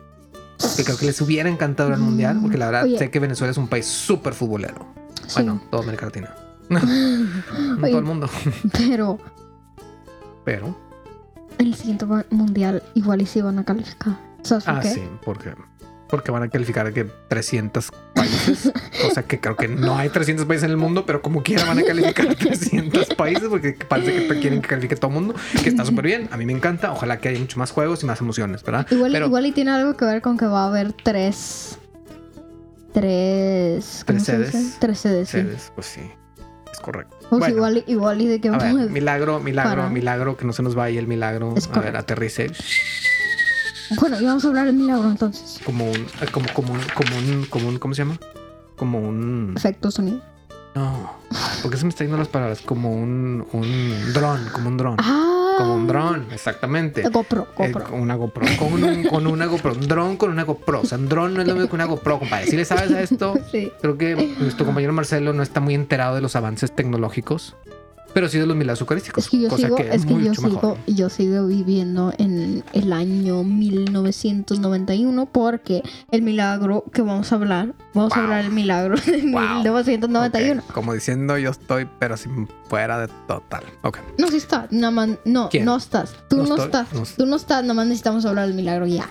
Que 0.77 0.85
creo 0.85 0.97
que 0.97 1.05
les 1.05 1.19
hubiera 1.19 1.49
encantado 1.49 1.89
ir 1.89 1.95
al 1.95 2.01
mundial, 2.01 2.39
porque 2.41 2.57
la 2.57 2.67
verdad 2.67 2.83
Oye. 2.85 2.97
sé 2.97 3.11
que 3.11 3.19
Venezuela 3.19 3.51
es 3.51 3.57
un 3.57 3.67
país 3.67 3.85
súper 3.85 4.33
futbolero. 4.33 4.85
Sí. 5.27 5.33
Bueno, 5.35 5.61
toda 5.69 5.83
América 5.83 6.05
Latina. 6.05 6.33
No 6.69 6.79
Oye, 7.81 7.89
todo 7.91 7.99
el 7.99 8.05
mundo. 8.05 8.29
Pero 8.77 9.19
Pero. 10.43 10.75
el 11.57 11.75
siguiente 11.75 12.05
mu- 12.05 12.23
mundial 12.31 12.81
igual 12.95 13.21
y 13.21 13.25
sí 13.25 13.41
van 13.41 13.59
a 13.59 13.63
calificar. 13.65 14.17
¿Sabes 14.43 14.63
por 14.65 14.75
Ah, 14.75 14.79
qué? 14.81 14.89
sí, 14.89 15.01
porque. 15.23 15.53
Porque 16.07 16.29
van 16.29 16.43
a 16.43 16.49
calificar 16.49 16.93
que 16.93 17.03
300 17.05 17.89
países. 18.13 18.71
o 19.07 19.11
sea 19.11 19.23
que 19.23 19.39
creo 19.39 19.55
que 19.55 19.67
no 19.67 19.97
hay 19.97 20.09
300 20.09 20.45
países 20.45 20.65
en 20.65 20.69
el 20.71 20.77
mundo, 20.77 21.03
pero 21.03 21.23
como 21.23 21.41
quiera 21.41 21.65
van 21.65 21.79
a 21.79 21.83
calificar 21.83 22.35
300 22.35 23.07
países 23.17 23.49
porque 23.49 23.73
parece 23.73 24.27
que 24.27 24.39
quieren 24.39 24.61
que 24.61 24.67
califique 24.67 24.95
todo 24.95 25.07
el 25.09 25.15
mundo, 25.15 25.33
que 25.63 25.67
está 25.69 25.83
súper 25.83 26.05
bien. 26.05 26.29
A 26.31 26.37
mí 26.37 26.45
me 26.45 26.53
encanta. 26.53 26.91
Ojalá 26.91 27.17
que 27.17 27.29
haya 27.29 27.39
mucho 27.39 27.57
más 27.57 27.71
juegos 27.71 28.03
y 28.03 28.05
más 28.05 28.21
emociones, 28.21 28.63
¿verdad? 28.63 28.85
Igual, 28.91 29.11
Pero- 29.13 29.25
igual 29.25 29.45
y 29.47 29.51
tiene 29.51 29.71
algo 29.71 29.97
que 29.97 30.05
ver 30.05 30.21
con 30.21 30.37
que 30.37 30.45
va 30.45 30.65
a 30.65 30.67
haber 30.67 30.93
tres. 30.93 31.79
Tres. 32.93 34.03
¿Cómo 34.07 34.17
Tres 34.19 34.23
sedes. 34.25 34.77
Tres 34.79 34.99
sedes, 34.99 35.29
sí. 35.29 35.39
Pues 35.73 35.87
sí, 35.87 36.01
correcto. 36.85 37.17
Bueno. 37.31 37.47
igual, 37.55 37.83
igual 37.87 38.21
y 38.21 38.27
de 38.27 38.39
que 38.39 38.49
A 38.49 38.51
ver, 38.51 38.61
vamos- 38.73 38.89
milagro, 38.91 39.39
milagro, 39.39 39.81
para- 39.81 39.89
milagro, 39.89 40.37
que 40.37 40.45
no 40.45 40.53
se 40.53 40.61
nos 40.63 40.75
vaya 40.75 40.99
el 40.99 41.07
milagro. 41.07 41.53
Es 41.57 41.67
a 41.73 41.79
ver, 41.79 41.97
aterrice. 41.97 42.51
Bueno, 43.99 44.19
y 44.21 44.25
vamos 44.25 44.43
a 44.45 44.47
hablar 44.47 44.65
del 44.67 44.75
milagro 44.75 45.09
entonces. 45.09 45.59
Como 45.65 45.85
un, 45.85 45.95
eh, 45.95 46.27
como, 46.31 46.47
como 46.53 46.73
un, 46.73 46.79
como 46.93 47.17
un, 47.17 47.45
como 47.49 47.67
un, 47.69 47.79
¿cómo 47.79 47.93
se 47.93 48.01
llama? 48.03 48.17
Como 48.75 48.99
un, 48.99 49.53
Efecto 49.55 49.89
sonido. 49.91 50.21
no, 50.75 51.13
¿por 51.61 51.71
qué 51.71 51.77
se 51.77 51.83
me 51.85 51.89
está 51.89 52.03
yendo 52.03 52.17
las 52.17 52.27
palabras? 52.27 52.61
Como 52.61 52.91
un, 52.93 53.45
un 53.53 54.13
dron, 54.13 54.47
como 54.53 54.69
un 54.69 54.77
dron, 54.77 54.95
Ah. 54.99 55.34
Como 55.57 55.75
un 55.75 55.87
dron, 55.87 56.27
exactamente. 56.31 57.01
GoPro, 57.09 57.47
Eh, 57.57 57.67
GoPro. 57.71 57.83
con 57.85 57.99
una 58.01 58.15
GoPro, 58.15 58.45
con, 58.59 58.73
un- 58.83 59.03
con 59.03 59.27
una 59.27 59.45
GoPro, 59.45 59.73
un 59.73 59.87
dron 59.87 60.17
con 60.17 60.31
una 60.31 60.43
GoPro. 60.43 60.81
O 60.81 60.85
sea, 60.85 60.97
un 60.97 61.07
dron 61.09 61.33
no 61.33 61.41
es 61.41 61.47
lo 61.47 61.53
mismo 61.55 61.69
que 61.69 61.75
una 61.75 61.85
GoPro, 61.85 62.19
compadre. 62.19 62.47
Si 62.47 62.55
le 62.55 62.65
sabes 62.65 62.91
a 62.91 63.01
esto, 63.01 63.35
Sí. 63.51 63.71
creo 63.81 63.97
que 63.97 64.15
nuestro 64.39 64.65
compañero 64.65 64.93
Marcelo 64.93 65.33
no 65.33 65.43
está 65.43 65.59
muy 65.59 65.73
enterado 65.75 66.15
de 66.15 66.21
los 66.21 66.35
avances 66.35 66.73
tecnológicos, 66.75 67.55
pero 68.15 68.29
sí 68.29 68.39
de 68.39 68.45
los 68.45 68.55
milagros 68.55 68.79
eucarísticos. 68.79 69.25
Es 69.25 69.29
que 69.29 69.41
yo 69.41 69.49
cosa 69.49 69.63
sigo, 69.67 69.75
que 69.75 69.89
es 69.93 70.05
que 70.05 70.13
yo 70.13 70.17
mejor. 70.19 70.37
sigo, 70.37 70.77
yo 70.87 71.09
sigo 71.09 71.47
viviendo 71.47 72.13
en 72.17 72.63
el 72.71 72.93
año 72.93 73.43
1991 73.43 75.25
porque 75.25 75.83
el 76.11 76.21
milagro 76.21 76.85
que 76.93 77.01
vamos 77.01 77.29
a 77.33 77.35
hablar, 77.35 77.73
vamos 77.93 78.13
a 78.15 78.23
hablar 78.23 78.43
del 78.45 78.53
milagro 78.53 78.95
de 78.95 79.17
Wow. 79.21 79.57
1991. 79.57 80.61
Ok, 80.65 80.73
Como 80.73 80.93
diciendo, 80.93 81.37
yo 81.37 81.49
estoy, 81.51 81.89
pero 81.99 82.15
sin 82.15 82.47
fuera 82.69 82.99
de 82.99 83.09
total. 83.27 83.65
Ok. 83.81 83.97
No, 84.17 84.27
sí 84.29 84.37
está, 84.37 84.69
nada 84.71 84.91
más, 84.91 85.09
no, 85.25 85.49
¿Quién? 85.49 85.65
no 85.65 85.75
estás, 85.75 86.15
tú 86.29 86.37
No 86.37 86.55
estás, 86.55 86.93
no 86.93 87.03
tú 87.17 87.25
no 87.25 87.35
estás, 87.35 87.63
nada 87.63 87.73
más 87.73 87.87
necesitamos 87.87 88.25
hablar 88.25 88.47
del 88.47 88.55
milagro 88.55 88.85
ya. 88.87 89.09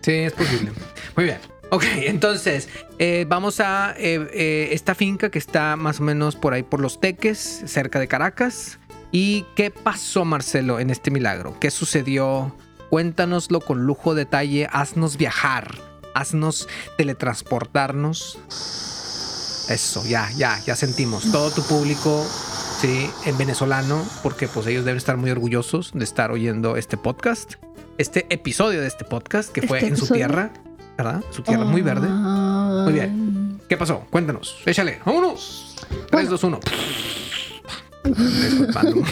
Sí, 0.00 0.12
es 0.12 0.32
posible. 0.32 0.72
Muy 1.14 1.26
bien. 1.26 1.38
Ok, 1.70 1.84
entonces 1.96 2.68
eh, 2.98 3.26
vamos 3.28 3.58
a 3.60 3.94
eh, 3.98 4.28
eh, 4.32 4.68
esta 4.70 4.94
finca 4.94 5.30
que 5.30 5.38
está 5.38 5.76
más 5.76 5.98
o 5.98 6.04
menos 6.04 6.36
por 6.36 6.54
ahí 6.54 6.62
por 6.62 6.80
los 6.80 7.00
Teques, 7.00 7.62
cerca 7.66 7.98
de 7.98 8.06
Caracas. 8.06 8.78
¿Y 9.10 9.44
qué 9.56 9.70
pasó, 9.70 10.24
Marcelo, 10.24 10.78
en 10.78 10.90
este 10.90 11.10
milagro? 11.10 11.58
¿Qué 11.58 11.70
sucedió? 11.70 12.54
Cuéntanoslo 12.90 13.60
con 13.60 13.84
lujo 13.84 14.14
de 14.14 14.24
detalle. 14.24 14.68
Haznos 14.70 15.16
viajar. 15.16 15.74
Haznos 16.14 16.68
teletransportarnos. 16.96 18.38
Eso, 19.68 20.04
ya, 20.06 20.30
ya, 20.36 20.60
ya 20.64 20.76
sentimos. 20.76 21.30
Todo 21.32 21.50
tu 21.50 21.62
público, 21.62 22.24
sí, 22.80 23.10
en 23.24 23.36
venezolano, 23.38 24.04
porque 24.22 24.46
pues 24.46 24.66
ellos 24.68 24.84
deben 24.84 24.98
estar 24.98 25.16
muy 25.16 25.30
orgullosos 25.30 25.90
de 25.92 26.04
estar 26.04 26.30
oyendo 26.30 26.76
este 26.76 26.96
podcast. 26.96 27.54
Este 27.98 28.26
episodio 28.30 28.80
de 28.80 28.86
este 28.86 29.04
podcast 29.04 29.50
que 29.50 29.62
fue 29.62 29.78
¿Este 29.78 29.88
en 29.88 29.96
su 29.96 30.06
tierra, 30.12 30.52
¿verdad? 30.96 31.22
Su 31.30 31.42
tierra 31.42 31.64
muy 31.64 31.82
verde. 31.82 32.08
Muy 32.08 32.92
bien. 32.92 33.60
¿Qué 33.68 33.76
pasó? 33.76 34.00
Cuéntanos. 34.10 34.56
Échale. 34.64 35.00
Vámonos. 35.04 35.76
3, 35.88 36.10
Bueno. 36.10 36.30
2, 36.30 36.44
1. 36.44 36.60
Disculpando. 38.04 39.02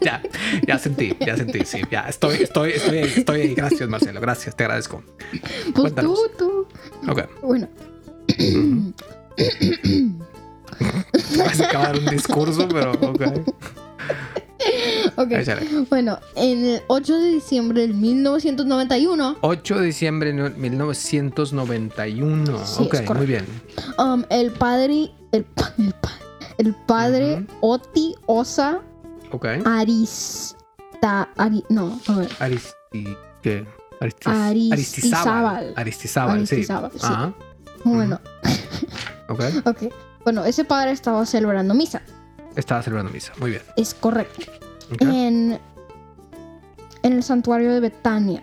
ya, 0.00 0.22
ya 0.66 0.78
sentí, 0.78 1.16
ya 1.20 1.36
sentí, 1.36 1.64
sí, 1.64 1.82
ya 1.90 2.02
estoy, 2.02 2.36
estoy, 2.42 2.70
estoy 2.72 2.98
ahí, 2.98 3.12
estoy 3.16 3.40
ahí. 3.42 3.54
Gracias, 3.54 3.88
Marcelo, 3.88 4.20
gracias, 4.20 4.56
te 4.56 4.64
agradezco. 4.64 5.02
Pues 5.30 5.72
Cuéntanos. 5.74 6.18
tú, 6.38 6.66
tú. 7.04 7.10
Ok, 7.10 7.22
Bueno. 7.42 7.68
vas 11.38 11.60
a 11.60 11.64
acabar 11.66 11.98
un 11.98 12.06
discurso, 12.06 12.68
pero 12.68 12.92
ok. 12.92 13.22
Ok. 15.16 15.30
Échale. 15.32 15.66
Bueno, 15.88 16.18
en 16.36 16.64
el 16.64 16.82
8 16.88 17.18
de 17.18 17.28
diciembre 17.28 17.80
del 17.82 17.94
1991, 17.94 19.36
8 19.40 19.78
de 19.78 19.84
diciembre 19.86 20.32
de 20.32 20.50
1991. 20.50 22.66
Sí, 22.66 22.84
ok, 22.84 23.14
muy 23.16 23.26
bien. 23.26 23.46
um, 23.98 24.22
el 24.30 24.50
padre, 24.52 25.10
el, 25.32 25.44
pa- 25.44 25.72
el, 25.78 25.92
pa- 25.94 26.18
el 26.58 26.74
padre 26.86 27.46
Oti 27.60 28.14
Osa 28.26 28.80
Ok. 29.32 29.46
Arista, 29.64 31.28
Ari- 31.36 31.64
no, 31.68 31.98
a 32.08 32.14
ver, 32.16 32.28
Aristi, 32.40 33.16
¿qué? 33.42 33.64
Aristis- 34.00 34.26
Aristizábal. 34.26 35.72
Aristizábal. 35.76 35.78
Aristizábal, 36.40 36.46
sí. 36.46 36.54
Aristizábal, 36.54 36.90
sí. 36.92 36.98
Ajá. 37.02 37.34
bueno, 37.84 38.20
Ok. 39.28 39.40
ok. 39.66 39.82
Bueno, 40.24 40.44
ese 40.44 40.64
padre 40.64 40.90
estaba 40.90 41.24
celebrando 41.26 41.74
misa, 41.74 42.02
Estaba 42.56 42.82
celebrando 42.82 43.12
misa. 43.12 43.32
Muy 43.38 43.50
bien. 43.50 43.62
es 43.76 43.94
correcto. 43.94 44.46
En, 45.00 45.58
en 47.02 47.12
el 47.12 47.22
santuario 47.22 47.72
de 47.72 47.80
Betania, 47.80 48.42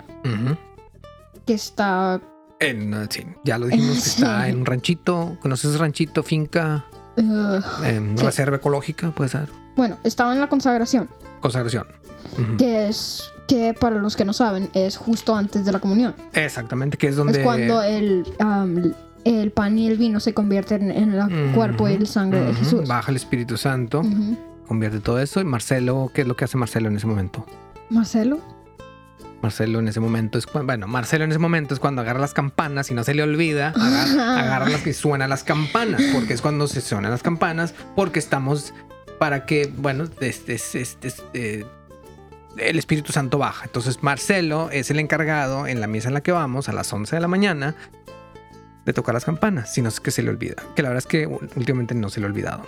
que 1.46 1.54
está, 1.54 2.20
En, 2.60 2.94
uh, 2.94 3.06
sí, 3.10 3.26
ya 3.44 3.58
lo 3.58 3.68
dijimos, 3.68 3.98
está 4.08 4.48
en 4.48 4.60
un 4.60 4.66
ranchito. 4.66 5.38
¿Conoces 5.42 5.78
ranchito, 5.78 6.24
finca, 6.24 6.86
eh, 7.18 8.02
Sí. 8.16 8.24
reserva 8.24 8.58
ecológica? 8.58 9.12
Puede 9.12 9.30
ser. 9.30 9.50
bueno, 9.76 9.98
estaba 10.04 10.34
en 10.34 10.40
la 10.40 10.48
consagración, 10.48 11.10
Consagración. 11.42 11.86
Que 12.58 12.88
es, 12.90 13.24
que 13.48 13.74
para 13.74 13.98
los 13.98 14.16
que 14.16 14.26
no 14.26 14.34
saben, 14.34 14.70
es 14.74 14.98
justo 14.98 15.36
antes 15.36 15.66
de 15.66 15.72
la 15.72 15.80
comunión. 15.80 16.16
Exactamente, 16.34 16.98
que 16.98 17.08
es 17.08 17.16
donde. 17.16 17.40
Es 17.40 17.44
cuando 17.46 17.82
el, 17.84 18.26
um, 18.40 18.92
el 19.24 19.52
pan 19.52 19.78
y 19.78 19.88
el 19.88 19.98
vino 19.98 20.20
se 20.20 20.34
convierten 20.34 20.92
en 20.92 21.14
el 21.14 21.52
cuerpo 21.54 21.90
y 21.90 21.94
el 21.94 22.08
sangre 22.08 22.42
de 22.42 22.54
Jesús. 22.54 22.88
Baja 22.88 23.12
el 23.12 23.18
Espíritu 23.18 23.58
Santo, 23.58 24.04
convierte 24.68 25.00
todo 25.00 25.20
eso. 25.20 25.42
Y 25.42 25.44
Marcelo, 25.44 26.12
¿qué 26.14 26.22
es 26.22 26.28
lo 26.28 26.36
que 26.36 26.46
hace 26.46 26.58
Marcelo 26.58 26.88
en 26.90 26.98
ese 26.98 27.08
momento? 27.08 27.46
Marcelo. 27.90 28.40
Marcelo 29.42 29.80
en 29.80 29.88
ese 29.88 30.00
momento 30.00 30.38
es 30.38 30.48
cuando, 30.48 30.66
bueno, 30.66 30.88
Marcelo 30.88 31.24
en 31.24 31.32
ese 31.32 31.40
momento 31.40 31.74
es 31.74 31.80
cuando 31.80 32.02
agarra 32.02 32.20
las 32.20 32.34
campanas 32.34 32.90
y 32.90 32.96
no 32.96 33.04
se 33.04 33.14
le 33.14 33.22
olvida, 33.22 33.70
agarra, 33.76 34.40
agarra 34.40 34.70
las 34.70 34.82
que 34.82 34.94
suenan 34.94 35.30
las 35.30 35.44
campanas, 35.44 36.02
porque 36.14 36.34
es 36.34 36.42
cuando 36.42 36.68
se 36.68 36.82
suenan 36.82 37.12
las 37.12 37.22
campanas, 37.22 37.76
porque 37.96 38.20
estamos 38.20 38.74
para 39.20 39.46
que, 39.46 39.72
bueno, 39.78 40.06
este, 40.22 40.30
este, 40.30 40.82
este, 40.82 41.08
este, 41.08 41.66
el 42.58 42.80
Espíritu 42.80 43.12
Santo 43.12 43.38
baja. 43.38 43.66
Entonces 43.66 44.02
Marcelo 44.02 44.70
es 44.72 44.90
el 44.92 45.00
encargado 45.00 45.68
en 45.68 45.82
la 45.82 45.88
misa 45.88 46.08
en 46.08 46.14
la 46.14 46.22
que 46.22 46.32
vamos 46.32 46.70
a 46.70 46.74
las 46.74 46.92
11 46.92 47.16
de 47.16 47.20
la 47.22 47.28
mañana 47.28 47.76
de 48.88 48.94
tocar 48.94 49.14
las 49.14 49.26
campanas, 49.26 49.72
si 49.72 49.82
no 49.84 49.90
es 49.90 50.00
que 50.00 50.10
se 50.12 50.24
le 50.24 50.30
olvida. 50.32 50.56
Que 50.76 50.82
la 50.82 50.90
verdad 50.90 51.04
es 51.06 51.08
que 51.08 51.28
últimamente 51.28 51.94
no 51.94 52.10
se 52.10 52.20
le 52.22 52.26
ha 52.26 52.30
olvidado. 52.30 52.62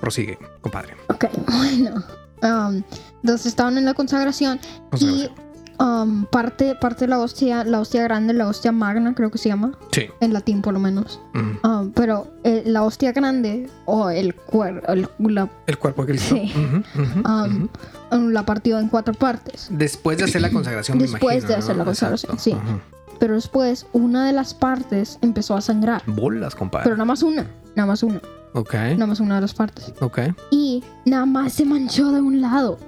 Prosigue, 0.00 0.36
compadre. 0.60 0.96
Ok, 1.08 1.26
bueno. 1.46 2.02
Um, 2.42 2.82
entonces 3.22 3.46
estaban 3.46 3.78
en 3.78 3.84
la 3.84 3.94
consagración 3.94 4.58
y 4.58 4.90
Consagración. 4.90 5.32
um, 5.78 6.24
parte, 6.26 6.74
parte 6.74 7.04
de 7.04 7.08
la 7.10 7.20
hostia, 7.20 7.62
la 7.62 7.78
hostia 7.78 8.02
grande, 8.02 8.34
la 8.34 8.48
hostia 8.48 8.72
magna, 8.72 9.14
creo 9.14 9.30
que 9.30 9.38
se 9.38 9.48
llama, 9.48 9.78
Sí. 9.92 10.08
en 10.20 10.32
latín 10.32 10.60
por 10.60 10.74
lo 10.74 10.80
menos. 10.80 11.20
Ujú. 11.36 11.68
Um, 11.68 11.92
pero 11.92 12.26
eh, 12.42 12.64
la 12.66 12.82
hostia 12.82 13.12
grande 13.12 13.70
o 13.84 14.10
el 14.10 14.34
cuerpo, 14.34 14.92
la, 15.20 15.48
El 15.68 15.78
cuerpo 15.78 16.04
de 16.04 16.12
Cristo. 16.14 16.34
Sí. 16.34 16.52
Ujú, 16.56 17.02
ujú, 17.04 17.20
Um, 17.28 17.54
ujú. 17.54 17.70
um, 18.10 18.28
la 18.30 18.44
partió 18.44 18.80
en 18.80 18.88
cuatro 18.88 19.14
partes. 19.14 19.68
Después 19.70 20.18
de 20.18 20.24
hacer 20.24 20.42
la 20.42 20.50
consagración, 20.50 20.98
me 20.98 21.04
Después 21.04 21.22
imagino, 21.22 21.46
de 21.48 21.54
hacer 21.54 21.76
¿no? 21.76 21.78
la 21.78 21.84
consagración, 21.84 22.32
Exacto. 22.32 22.58
sí. 22.66 22.82
Pero 23.22 23.34
después 23.36 23.86
una 23.92 24.26
de 24.26 24.32
las 24.32 24.52
partes 24.52 25.16
empezó 25.22 25.54
a 25.54 25.60
sangrar. 25.60 26.02
Bolas, 26.06 26.56
compadre. 26.56 26.82
Pero 26.82 26.96
nada 26.96 27.04
más 27.04 27.22
una, 27.22 27.46
nada 27.76 27.86
más 27.86 28.02
una, 28.02 28.20
ok, 28.52 28.74
nada 28.74 29.06
más 29.06 29.20
una 29.20 29.36
de 29.36 29.42
las 29.42 29.54
partes. 29.54 29.94
ok. 30.00 30.18
Y 30.50 30.82
nada 31.04 31.24
más 31.24 31.52
se 31.52 31.64
manchó 31.64 32.10
de 32.10 32.20
un 32.20 32.40
lado. 32.40 32.80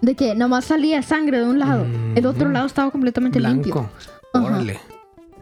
De 0.00 0.16
que 0.16 0.34
nada 0.34 0.48
más 0.48 0.64
salía 0.64 1.00
sangre 1.02 1.38
de 1.38 1.44
un 1.48 1.60
lado. 1.60 1.86
El 2.16 2.26
otro 2.26 2.48
lado 2.48 2.66
estaba 2.66 2.90
completamente 2.90 3.38
limpio. 3.38 3.72
Blanco. 3.72 3.90
Ajá. 4.34 4.44
Órale. 4.46 4.80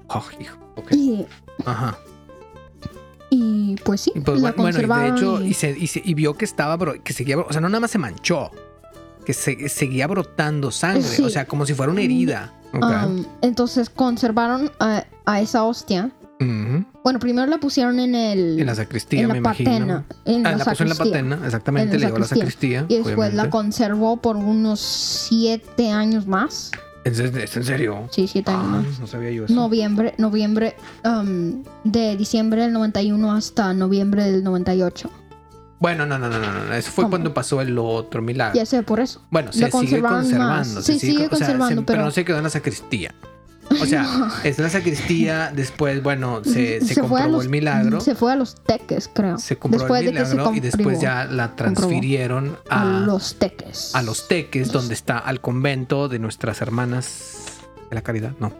Oh, 0.08 0.22
hijo. 0.38 0.58
Ok. 0.76 0.92
Y, 0.92 1.26
Ajá. 1.64 1.96
y 3.30 3.76
pues 3.84 4.02
sí, 4.02 4.12
Y 4.14 4.20
pues, 4.20 4.42
la 4.42 4.52
bueno, 4.52 4.78
y 4.78 4.86
de 4.86 5.08
hecho, 5.08 5.40
y- 5.40 5.46
y, 5.48 5.54
se, 5.54 5.70
y, 5.78 5.86
se- 5.86 6.02
y 6.04 6.12
vio 6.12 6.34
que 6.34 6.44
estaba, 6.44 6.76
bro- 6.76 7.02
que 7.02 7.14
seguía, 7.14 7.38
o 7.38 7.50
sea, 7.52 7.62
no 7.62 7.70
nada 7.70 7.80
más 7.80 7.90
se 7.90 7.96
manchó, 7.98 8.50
que 9.30 9.34
se, 9.34 9.68
seguía 9.68 10.06
brotando 10.06 10.70
sangre, 10.70 11.02
Sí. 11.02 11.22
o 11.22 11.30
sea, 11.30 11.44
como 11.46 11.64
si 11.66 11.74
fuera 11.74 11.92
una 11.92 12.02
herida. 12.02 12.52
Ok. 12.72 12.84
um, 13.06 13.24
entonces 13.42 13.90
conservaron 13.90 14.70
a, 14.80 15.04
a 15.26 15.40
esa 15.40 15.62
hostia. 15.64 16.10
Ujú. 16.40 16.84
Bueno, 17.04 17.18
primero 17.18 17.46
la 17.46 17.58
pusieron 17.58 18.00
en 18.00 18.14
el. 18.14 18.58
En 18.58 18.66
la 18.66 18.74
sacristía, 18.74 19.20
en 19.22 19.28
la 19.28 19.34
me 19.34 19.42
patena. 19.42 19.76
imagino. 19.76 20.04
En 20.24 20.46
Ah, 20.46 20.52
la, 20.52 20.56
la 20.58 20.64
puso 20.64 20.82
en 20.82 20.88
la 20.88 20.94
sacristía. 20.94 21.22
patena, 21.22 21.46
exactamente, 21.46 21.94
En 21.94 22.00
le 22.00 22.00
la 22.00 22.06
llevó 22.08 22.16
a 22.16 22.20
la 22.20 22.26
sacristía. 22.26 22.86
Y 22.88 22.94
después 22.96 23.16
la 23.16 23.24
obviamente. 23.24 23.50
conservó 23.50 24.16
por 24.16 24.36
unos 24.36 24.80
siete 24.80 25.90
años 25.90 26.26
más. 26.26 26.70
¿Es, 27.04 27.18
es 27.18 27.56
en 27.56 27.64
serio? 27.64 28.08
Sí, 28.10 28.26
siete 28.26 28.50
años 28.50 28.64
Ah, 28.64 28.82
más. 28.88 29.00
no 29.00 29.06
sabía 29.06 29.30
yo 29.30 29.44
eso. 29.46 29.54
Noviembre, 29.54 30.14
noviembre, 30.18 30.76
um, 31.04 31.62
de 31.84 32.16
diciembre 32.16 32.62
del 32.62 32.72
91 32.72 33.32
hasta 33.32 33.72
noviembre 33.74 34.24
del 34.24 34.42
98. 34.44 35.10
Bueno, 35.80 36.06
no, 36.06 36.18
no, 36.18 36.28
no, 36.28 36.38
no, 36.38 36.52
no. 36.52 36.74
Eso 36.74 36.92
fue 36.92 37.02
¿Cómo? 37.04 37.10
cuando 37.10 37.34
pasó 37.34 37.60
el 37.60 37.76
otro 37.78 38.22
milagro. 38.22 38.54
Ya 38.54 38.64
sé, 38.66 38.82
por 38.82 39.00
eso. 39.00 39.22
Bueno, 39.30 39.52
se 39.52 39.70
sigue 39.70 40.00
conservando. 40.02 40.38
más. 40.38 40.68
se 40.68 40.82
Sí, 40.92 40.98
sigue 41.00 41.16
o 41.16 41.20
sea, 41.20 41.28
conservando, 41.30 41.80
se- 41.82 41.86
pero- 41.86 42.04
no 42.04 42.10
se 42.10 42.24
quedó 42.24 42.36
en 42.38 42.44
la 42.44 42.50
sacristía. 42.50 43.14
O 43.80 43.86
sea, 43.86 44.04
es 44.42 44.58
la 44.58 44.68
sacristía, 44.68 45.52
después, 45.54 46.02
bueno, 46.02 46.42
se, 46.44 46.80
comprobó 47.00 47.28
los- 47.28 47.44
el 47.44 47.50
milagro. 47.50 48.00
Se 48.00 48.14
fue 48.14 48.32
a 48.32 48.36
los 48.36 48.56
teques, 48.64 49.08
creo. 49.12 49.38
Se 49.38 49.56
comprobó 49.56 49.84
después 49.84 50.00
el 50.00 50.06
de 50.06 50.12
milagro 50.24 50.54
y 50.54 50.60
después 50.60 51.00
ya 51.00 51.24
la 51.24 51.54
transfirieron 51.56 52.58
a, 52.68 52.82
a, 52.98 53.00
los 53.00 53.36
teques. 53.36 53.94
a 53.94 54.02
los 54.02 54.26
teques, 54.28 54.72
donde 54.72 54.92
está 54.94 55.18
al 55.18 55.40
convento 55.40 56.08
de 56.08 56.18
nuestras 56.18 56.60
hermanas 56.60 57.36
de 57.88 57.94
la 57.94 58.02
caridad, 58.02 58.32
no, 58.40 58.52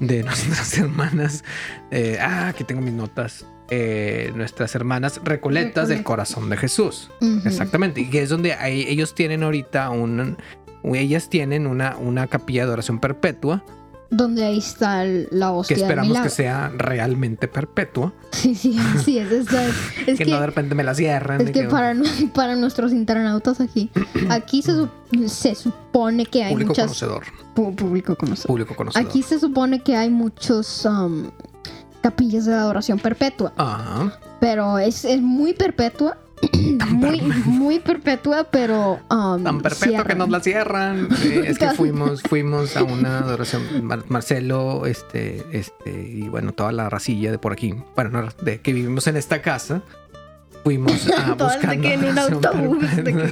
de 0.00 0.22
nuestras 0.24 0.76
hermanas. 0.76 1.44
eh, 1.92 2.18
ah, 2.20 2.48
aquí 2.48 2.64
tengo 2.64 2.80
mis 2.82 2.92
notas. 2.94 3.46
Eh, 3.70 4.32
nuestras 4.34 4.74
hermanas 4.74 5.20
recoletas 5.24 5.88
del 5.88 5.98
Recoletas. 5.98 6.04
corazón 6.04 6.50
de 6.50 6.56
Jesús. 6.56 7.10
Exactamente. 7.44 8.00
Y 8.00 8.10
que 8.10 8.22
es 8.22 8.30
donde 8.30 8.56
ellos 8.64 9.14
tienen 9.14 9.42
ahorita 9.42 9.90
un. 9.90 10.38
Ellas 10.84 11.28
tienen 11.28 11.66
una, 11.66 11.96
una 11.98 12.28
capilla 12.28 12.64
de 12.64 12.72
oración 12.72 12.98
perpetua 12.98 13.62
Donde 14.10 14.44
ahí 14.44 14.58
está 14.58 15.04
la 15.04 15.48
que 15.48 15.52
hostia 15.52 15.76
del 15.76 15.82
esperamos 15.84 16.18
que 16.20 16.30
sea 16.30 16.72
realmente 16.74 17.46
perpetua. 17.46 18.14
Sí, 18.32 18.54
sí, 18.54 18.78
sí, 19.04 19.18
es, 19.18 19.30
es, 19.32 19.48
es, 19.52 19.74
que, 20.18 20.24
que, 20.24 20.30
no 20.30 20.40
de 20.40 20.46
repente 20.46 20.74
me 20.74 20.84
la 20.84 20.94
cierran. 20.94 21.42
es 21.42 21.50
que 21.50 21.64
para, 21.64 21.94
para 22.32 22.56
nuestros 22.56 22.92
internautas 22.92 23.60
aquí, 23.60 23.90
aquí 24.30 24.62
se, 24.62 24.72
se 25.26 25.54
supone 25.54 26.24
que 26.24 26.44
hay 26.44 26.52
Público 26.52 26.70
muchas... 26.70 26.86
conocedor. 26.86 27.24
público 27.54 28.16
conocedor. 28.16 28.46
Público 28.46 28.76
conocedor. 28.76 29.06
Aquí 29.06 29.22
se 29.22 29.38
supone 29.38 29.82
que 29.82 29.96
hay 29.96 30.08
muchos 30.08 30.86
um, 30.86 31.30
capillas 31.98 32.46
de 32.46 32.54
adoración 32.54 32.98
perpetua, 32.98 33.52
Ajá. 33.56 34.18
pero 34.40 34.78
es, 34.78 35.04
es 35.04 35.20
muy 35.20 35.52
perpetua, 35.54 36.16
muy, 36.90 37.20
muy 37.44 37.78
perpetua, 37.80 38.44
pero 38.44 39.00
um, 39.10 39.42
Tan 39.42 39.60
perfecto 39.60 40.04
que 40.04 40.14
nos 40.14 40.28
la 40.28 40.40
cierran. 40.40 41.08
Es 41.44 41.58
que 41.58 41.70
fuimos, 41.72 42.22
fuimos 42.22 42.76
a 42.76 42.82
una 42.84 43.18
adoración. 43.18 43.84
Mar- 43.84 44.04
Marcelo, 44.08 44.86
este, 44.86 45.44
este, 45.52 45.90
y 45.90 46.28
bueno, 46.28 46.52
toda 46.52 46.70
la 46.72 46.88
racilla 46.88 47.30
de 47.30 47.38
por 47.38 47.52
aquí. 47.52 47.74
Bueno, 47.96 48.22
no, 48.22 48.28
de 48.42 48.60
que 48.60 48.72
vivimos 48.72 49.06
en 49.06 49.16
esta 49.16 49.42
casa. 49.42 49.82
Fuimos 50.64 51.08
a 51.16 51.34
buscando 51.34 51.82
que 51.82 51.94
en 51.94 52.04
un 52.04 52.18
autobús, 52.18 52.78
perpetua. 52.84 53.30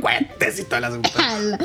cuentes 0.00 0.60
y 0.60 0.64
todas 0.64 0.82
las 0.82 0.92
Ala. 1.18 1.58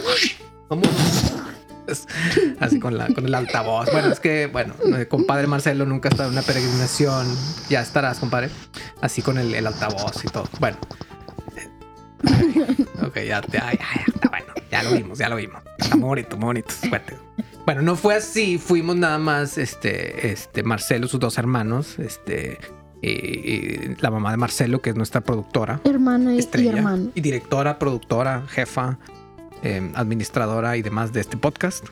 Así 2.60 2.80
con, 2.80 2.98
la, 2.98 3.08
con 3.08 3.26
el 3.26 3.34
altavoz. 3.36 3.92
Bueno, 3.92 4.12
es 4.12 4.20
que, 4.20 4.48
bueno, 4.48 4.74
compadre 5.10 5.48
Marcelo 5.48 5.86
nunca 5.86 6.10
estado 6.10 6.30
en 6.30 6.34
una 6.34 6.42
peregrinación. 6.42 7.28
Ya 7.70 7.82
estarás, 7.82 8.20
compadre. 8.20 8.50
Así 9.02 9.22
con 9.22 9.38
el, 9.38 9.54
el 9.54 9.68
altavoz 9.68 10.24
y 10.24 10.28
todo. 10.28 10.48
Bueno. 10.60 10.78
Ok, 13.04 13.16
ya, 13.16 13.42
ya, 13.52 13.72
ya, 13.72 13.72
ya, 13.74 14.30
bueno, 14.30 14.54
ya 14.70 14.84
lo 14.84 14.92
vimos, 14.92 15.18
ya 15.18 15.28
lo 15.28 15.36
vimos. 15.36 15.62
Está 15.80 15.96
muy 15.96 16.08
bonito, 16.08 16.38
muy 16.38 16.46
bonito. 16.46 16.70
Fuerte. 16.70 17.18
Bueno, 17.66 17.82
no 17.82 17.96
fue 17.96 18.16
así, 18.16 18.58
fuimos 18.60 18.96
nada 18.96 19.18
más, 19.18 19.58
este, 19.58 20.32
este, 20.32 20.62
Marcelo, 20.64 21.08
sus 21.08 21.20
dos 21.20 21.38
hermanos, 21.38 21.98
este, 22.00 22.60
y, 23.02 23.10
y 23.10 23.96
la 24.00 24.12
mamá 24.12 24.32
de 24.32 24.38
Marcelo, 24.38 24.82
que 24.82 24.92
es 24.92 24.96
nuestra 24.96 25.22
productora, 25.22 25.82
Hermana 25.84 26.34
y, 26.34 26.38
y 26.38 26.40
estrella, 26.40 26.74
hermano. 26.74 27.12
y 27.16 27.22
directora, 27.22 27.80
productora, 27.80 28.44
jefa, 28.48 29.00
eh, 29.64 29.92
administradora 29.96 30.78
y 30.78 30.82
demás 30.82 31.14
de 31.14 31.22
este 31.22 31.38
podcast, 31.38 31.86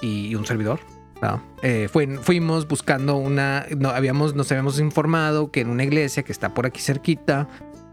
y, 0.00 0.34
un 0.34 0.46
servidor. 0.46 0.80
¿no? 1.22 1.42
Eh, 1.62 1.88
fuimos 2.22 2.68
buscando 2.68 3.16
una, 3.16 3.66
no, 3.76 3.88
habíamos, 3.90 4.34
nos 4.34 4.50
habíamos 4.52 4.78
informado 4.78 5.50
que 5.50 5.60
en 5.60 5.70
una 5.70 5.84
iglesia 5.84 6.22
que 6.22 6.32
está 6.32 6.54
por 6.54 6.66
aquí 6.66 6.80
cerquita, 6.80 7.48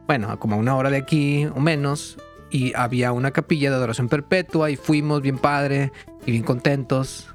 bueno, 0.08 0.38
como 0.40 0.56
a 0.56 0.60
una 0.60 0.76
hora 0.76 0.90
de 0.90 0.98
aquí 0.98 1.46
o 1.46 1.60
menos, 1.60 2.18
y 2.52 2.74
había 2.76 3.12
una 3.12 3.32
capilla 3.32 3.70
de 3.70 3.76
adoración 3.76 4.08
perpetua 4.08 4.70
y 4.70 4.76
fuimos 4.76 5.22
bien 5.22 5.38
padre 5.38 5.92
y 6.26 6.32
bien 6.32 6.44
contentos. 6.44 7.28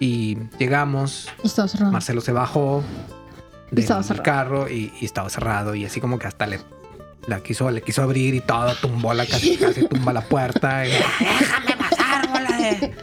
Y 0.00 0.38
llegamos. 0.58 1.28
Marcelo 1.90 2.20
se 2.20 2.32
bajó 2.32 2.82
del 3.70 4.22
carro 4.22 4.68
y, 4.68 4.92
y 5.00 5.04
estaba 5.04 5.28
cerrado 5.28 5.74
y 5.74 5.84
así 5.84 6.00
como 6.00 6.18
que 6.18 6.26
hasta 6.26 6.46
le, 6.46 6.60
la 7.26 7.40
quiso, 7.40 7.70
le 7.70 7.82
quiso 7.82 8.02
abrir 8.02 8.34
y 8.34 8.40
todo, 8.40 8.74
tumbó 8.76 9.12
la 9.14 9.26
casi, 9.26 9.56
casi 9.56 9.86
tumba 9.86 10.12
la 10.12 10.22
puerta. 10.22 10.86
y, 10.86 10.90
Déjame 10.90 11.76
pasar, 11.76 12.28
bola 12.28 12.56
de-". 12.58 12.94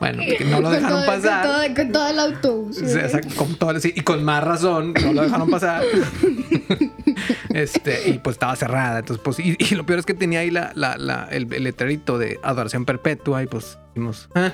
bueno, 0.00 0.22
que 0.38 0.44
no 0.44 0.60
lo 0.60 0.62
Con 0.68 0.72
dejaron 0.72 0.98
todo- 1.04 1.06
pasar. 1.06 1.46
Con 1.46 1.52
todo, 1.52 1.74
con 1.76 1.92
todo 1.92 2.08
el 2.08 2.18
autobús. 2.18 2.76
Sí, 2.76 2.84
o 2.84 3.08
sea, 3.08 3.20
con 3.36 3.54
todo- 3.56 3.78
y 3.82 4.00
con 4.00 4.24
más 4.24 4.42
razón, 4.42 4.94
no 4.94 5.12
lo 5.12 5.22
dejaron 5.22 5.50
pasar. 5.50 5.82
este, 7.54 8.08
y 8.10 8.18
pues 8.18 8.34
estaba 8.34 8.56
cerrada. 8.56 9.00
Entonces, 9.00 9.22
pues, 9.24 9.38
y, 9.38 9.56
y 9.58 9.74
lo 9.74 9.84
peor 9.86 9.98
es 10.00 10.06
que 10.06 10.14
tenía 10.14 10.40
ahí 10.40 10.50
la, 10.50 10.72
la, 10.74 10.96
la- 10.96 11.28
el, 11.30 11.52
el 11.52 11.64
letrerito 11.64 12.18
de 12.18 12.38
adoración 12.42 12.84
perpetua. 12.84 13.42
Y 13.42 13.46
pues 13.46 13.78
dijimos, 13.94 14.28
"Ah, 14.34 14.52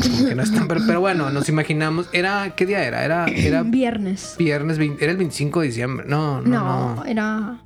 como 0.00 0.28
que 0.28 0.34
no 0.34 0.42
es 0.42 0.52
tan 0.52 0.68
per-". 0.68 0.80
Pero 0.86 1.00
bueno, 1.00 1.30
nos 1.30 1.48
imaginamos. 1.48 2.08
Era, 2.12 2.54
¿qué 2.56 2.66
día 2.66 2.84
era? 2.84 3.04
Era, 3.04 3.26
era 3.26 3.62
Viernes. 3.62 4.34
viernes, 4.38 4.78
20 4.78 5.02
era 5.04 5.12
el 5.12 5.18
25 5.18 5.60
de 5.60 5.66
diciembre. 5.66 6.06
No, 6.08 6.40
no, 6.40 6.48
No, 6.48 6.94
no. 6.96 7.04
era. 7.04 7.60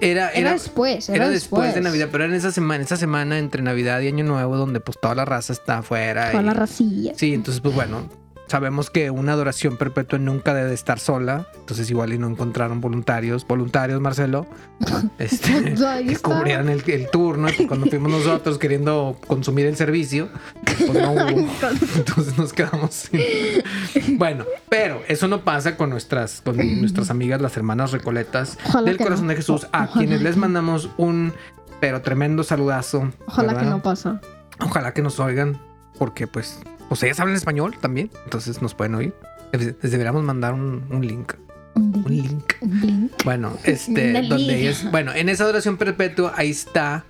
Era, 0.00 0.28
Era 0.30 0.38
era, 0.38 0.52
después. 0.52 1.08
Era, 1.08 1.16
era 1.24 1.28
después 1.28 1.74
de 1.74 1.80
Navidad, 1.80 2.08
pero 2.12 2.22
era 2.24 2.32
en 2.32 2.38
esa 2.38 2.52
semana, 2.52 2.84
esa 2.84 2.96
semana 2.96 3.36
entre 3.38 3.62
Navidad 3.62 4.00
y 4.00 4.06
Año 4.06 4.24
Nuevo, 4.24 4.56
donde 4.56 4.78
pues 4.78 4.96
toda 5.00 5.16
la 5.16 5.24
raza 5.24 5.52
está 5.52 5.78
afuera. 5.78 6.30
Toda 6.30 6.42
y- 6.42 6.46
la 6.46 6.54
racilla. 6.54 7.12
Sí, 7.16 7.34
entonces, 7.34 7.60
pues 7.60 7.74
bueno, 7.74 8.08
sabemos 8.48 8.90
que 8.90 9.10
una 9.10 9.32
adoración 9.32 9.76
perpetua 9.76 10.18
nunca 10.18 10.54
debe 10.54 10.74
estar 10.74 10.98
sola. 10.98 11.46
Entonces, 11.58 11.90
igual 11.90 12.12
y 12.12 12.18
no 12.18 12.28
encontraron 12.28 12.80
voluntarios, 12.80 13.46
voluntarios, 13.46 14.00
Marcelo, 14.00 14.46
este, 15.18 15.74
Pues 15.76 15.80
que 16.08 16.16
cubrieran 16.18 16.68
el, 16.68 16.82
el 16.86 17.10
turno. 17.10 17.48
Cuando 17.66 17.86
fuimos 17.90 18.10
nosotros 18.10 18.58
queriendo 18.58 19.18
consumir 19.26 19.66
el 19.66 19.76
servicio, 19.76 20.28
pues 20.64 20.92
no 20.92 21.12
hubo. 21.12 21.28
Entonces 21.96 22.36
nos 22.36 22.52
quedamos 22.52 22.94
sin. 22.94 24.18
Bueno, 24.18 24.44
pero 24.68 25.02
eso 25.08 25.28
no 25.28 25.42
pasa 25.44 25.76
con 25.76 25.90
nuestras, 25.90 26.40
con 26.40 26.56
nuestras 26.80 27.10
amigas, 27.10 27.40
las 27.40 27.56
hermanas 27.56 27.92
recoletas 27.92 28.58
Ojalá 28.66 28.86
del 28.86 28.98
corazón 28.98 29.26
no. 29.26 29.30
de 29.30 29.36
Jesús, 29.36 29.66
a 29.72 29.84
Ojalá 29.84 29.92
quienes 29.92 30.22
les 30.22 30.36
mandamos 30.36 30.90
un 30.96 31.32
pero 31.80 32.02
tremendo 32.02 32.42
saludazo. 32.42 33.10
Ojalá 33.26 33.56
que 33.58 33.66
no 33.66 33.82
pasa. 33.82 34.20
Ojalá 34.60 34.92
que 34.92 35.02
nos 35.02 35.20
oigan, 35.20 35.60
porque 35.98 36.26
pues, 36.26 36.60
pues 36.88 37.02
ellas 37.02 37.20
hablan 37.20 37.36
español 37.36 37.76
también, 37.80 38.10
entonces 38.24 38.60
nos 38.62 38.74
pueden 38.74 38.94
oír. 38.94 39.14
Les 39.52 39.76
deberíamos 39.90 40.22
mandar 40.24 40.52
un, 40.54 40.84
un 40.90 41.06
link. 41.06 41.32
Un 41.74 42.04
link. 42.06 42.52
Un 42.60 42.80
link. 42.80 43.12
Bueno, 43.24 43.52
este, 43.64 44.10
Una 44.10 44.22
donde 44.22 44.56
liga. 44.56 44.72
bueno, 44.90 45.12
en 45.14 45.28
esa 45.28 45.44
adoración 45.44 45.76
perpetua, 45.76 46.32
ahí 46.36 46.50
está 46.50 47.04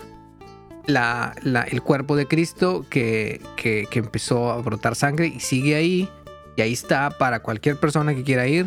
la, 0.86 1.34
la- 1.42 1.62
el 1.62 1.82
cuerpo 1.82 2.16
de 2.16 2.26
Cristo 2.26 2.84
que, 2.88 3.40
que, 3.56 3.86
que 3.90 3.98
empezó 3.98 4.50
a 4.50 4.58
brotar 4.60 4.94
sangre 4.94 5.26
y 5.28 5.40
sigue 5.40 5.74
ahí. 5.74 6.08
Y 6.56 6.60
ahí 6.62 6.72
está 6.72 7.10
para 7.10 7.40
cualquier 7.40 7.76
persona 7.78 8.14
que 8.14 8.24
quiera 8.24 8.46
ir. 8.48 8.66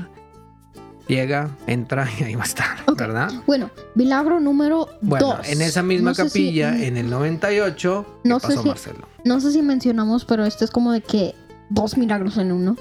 Llega, 1.12 1.50
entra 1.68 2.08
y 2.20 2.24
ahí 2.24 2.36
va 2.36 2.44
a 2.44 2.46
estar. 2.46 2.78
¿verdad? 2.96 3.30
Bueno, 3.46 3.70
milagro 3.96 4.40
número 4.40 4.88
Bueno, 5.02 5.36
dos. 5.38 5.50
en 5.50 5.62
esa 5.62 5.84
misma 5.84 6.12
No 6.12 6.16
sé 6.16 6.30
si- 6.30 6.30
capilla, 6.30 6.86
en 6.86 6.96
el 6.96 7.10
98, 7.10 8.06
¿qué 8.24 8.30
No 8.30 8.40
sé 8.40 8.48
pasó, 8.48 8.62
si- 8.62 8.68
Marcelo? 8.70 9.08
No 9.26 9.42
sé 9.42 9.52
si 9.52 9.62
mencionamos, 9.62 10.24
pero 10.24 10.46
este 10.46 10.64
es 10.64 10.72
como 10.72 10.94
de 10.94 11.02
que 11.02 11.36
dos 11.70 11.98
milagros 11.98 12.38
en 12.38 12.54
uno. 12.54 12.78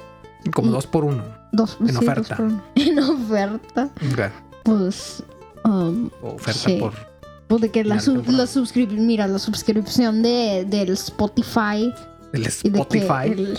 Como 0.54 0.68
y- 0.68 0.72
dos 0.72 0.86
por 0.86 1.04
uno. 1.04 1.24
Dos, 1.50 1.76
En 1.80 1.88
sí, 1.88 1.96
oferta. 1.96 2.20
dos 2.20 2.28
por 2.36 2.46
uno. 2.46 2.62
En 2.76 2.98
oferta. 3.00 3.88
Ok. 4.12 4.20
Pues. 4.62 5.24
um, 5.64 6.08
Oferta 6.22 6.52
Sí. 6.60 6.76
por. 6.78 6.92
pues 7.48 7.62
de 7.62 7.70
que 7.72 7.82
la, 7.84 7.98
sub- 7.98 8.24
la 8.28 8.46
mira, 8.96 9.26
la 9.26 9.38
suscripción 9.40 10.22
de, 10.22 10.64
del 10.68 10.90
Spotify 10.90 11.92
El 12.32 12.44
de 12.44 12.48
Spotify. 12.48 13.24
que 13.24 13.32
el- 13.32 13.58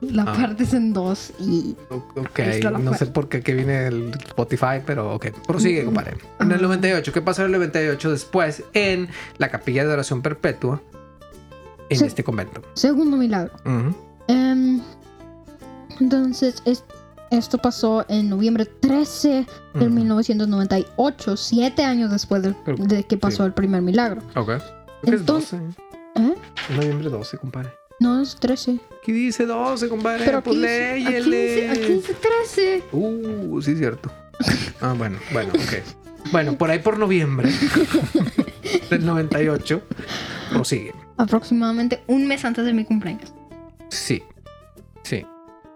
la 0.00 0.22
Ah. 0.22 0.32
parte 0.32 0.62
es 0.64 0.74
en 0.74 0.92
dos 0.92 1.32
y 1.40 1.76
Ok, 1.90 2.38
no 2.80 2.94
sé 2.94 3.06
por 3.06 3.28
qué 3.28 3.40
que 3.42 3.54
viene 3.54 3.86
el 3.88 4.12
Spotify, 4.26 4.80
pero 4.84 5.14
ok. 5.14 5.26
Prosigue, 5.46 5.82
Mm. 5.82 5.86
compadre. 5.86 6.16
En 6.40 6.50
el 6.52 6.58
Ah. 6.58 6.62
98, 6.62 7.12
¿qué 7.12 7.20
pasó 7.22 7.42
en 7.42 7.46
el 7.46 7.52
98 7.52 8.10
después? 8.10 8.62
En 8.74 9.08
la 9.38 9.48
capilla 9.50 9.84
de 9.86 9.92
oración 9.92 10.22
perpetua 10.22 10.80
en 11.90 11.98
Sí. 11.98 12.04
este 12.04 12.22
convento. 12.22 12.62
segundo 12.74 13.16
milagro. 13.16 13.52
Ujú. 13.64 13.94
Em, 14.28 14.80
entonces, 16.00 16.62
es- 16.64 16.84
esto 17.30 17.58
pasó 17.58 18.04
en 18.08 18.28
noviembre 18.28 18.66
13 18.66 19.46
del 19.74 19.88
Ujú. 19.88 19.94
1998, 19.96 21.36
siete 21.36 21.84
años 21.84 22.10
después 22.10 22.42
Pero- 22.64 22.84
de 22.84 23.04
que 23.04 23.16
pasó 23.16 23.38
sí. 23.38 23.42
el 23.44 23.52
primer 23.54 23.82
milagro. 23.82 24.22
Ok. 24.36 24.46
Que 25.02 25.14
es 25.14 25.20
Entonces- 25.20 25.50
12. 25.60 25.76
¿Eh? 26.16 26.34
Noviembre 26.74 27.08
12, 27.10 27.38
compadre. 27.38 27.70
No, 28.00 28.20
es 28.20 28.36
13. 28.36 28.80
Aquí 29.08 29.14
dice 29.14 29.46
12, 29.46 29.88
compadre. 29.88 30.22
Pero 30.26 30.42
pues 30.42 30.58
aquí, 30.58 30.66
dice- 30.66 30.92
aquí, 30.92 31.04
dice, 31.14 31.20
léyele. 31.30 31.70
aquí 31.72 31.92
dice 31.94 32.14
13. 32.14 32.82
Uh, 32.92 33.62
sí, 33.62 33.74
cierto. 33.74 34.12
Ah, 34.82 34.92
bueno, 34.92 35.18
bueno, 35.32 35.50
ok. 35.54 36.30
Bueno, 36.30 36.58
por 36.58 36.68
ahí 36.70 36.78
por 36.80 36.98
noviembre 36.98 37.50
del 38.90 39.06
98, 39.06 39.80
prosigue. 40.52 40.92
Aproximadamente 41.16 42.02
un 42.06 42.26
mes 42.26 42.44
antes 42.44 42.66
de 42.66 42.74
mi 42.74 42.84
cumpleaños. 42.84 43.32
Sí, 43.88 44.22
sí. 45.04 45.24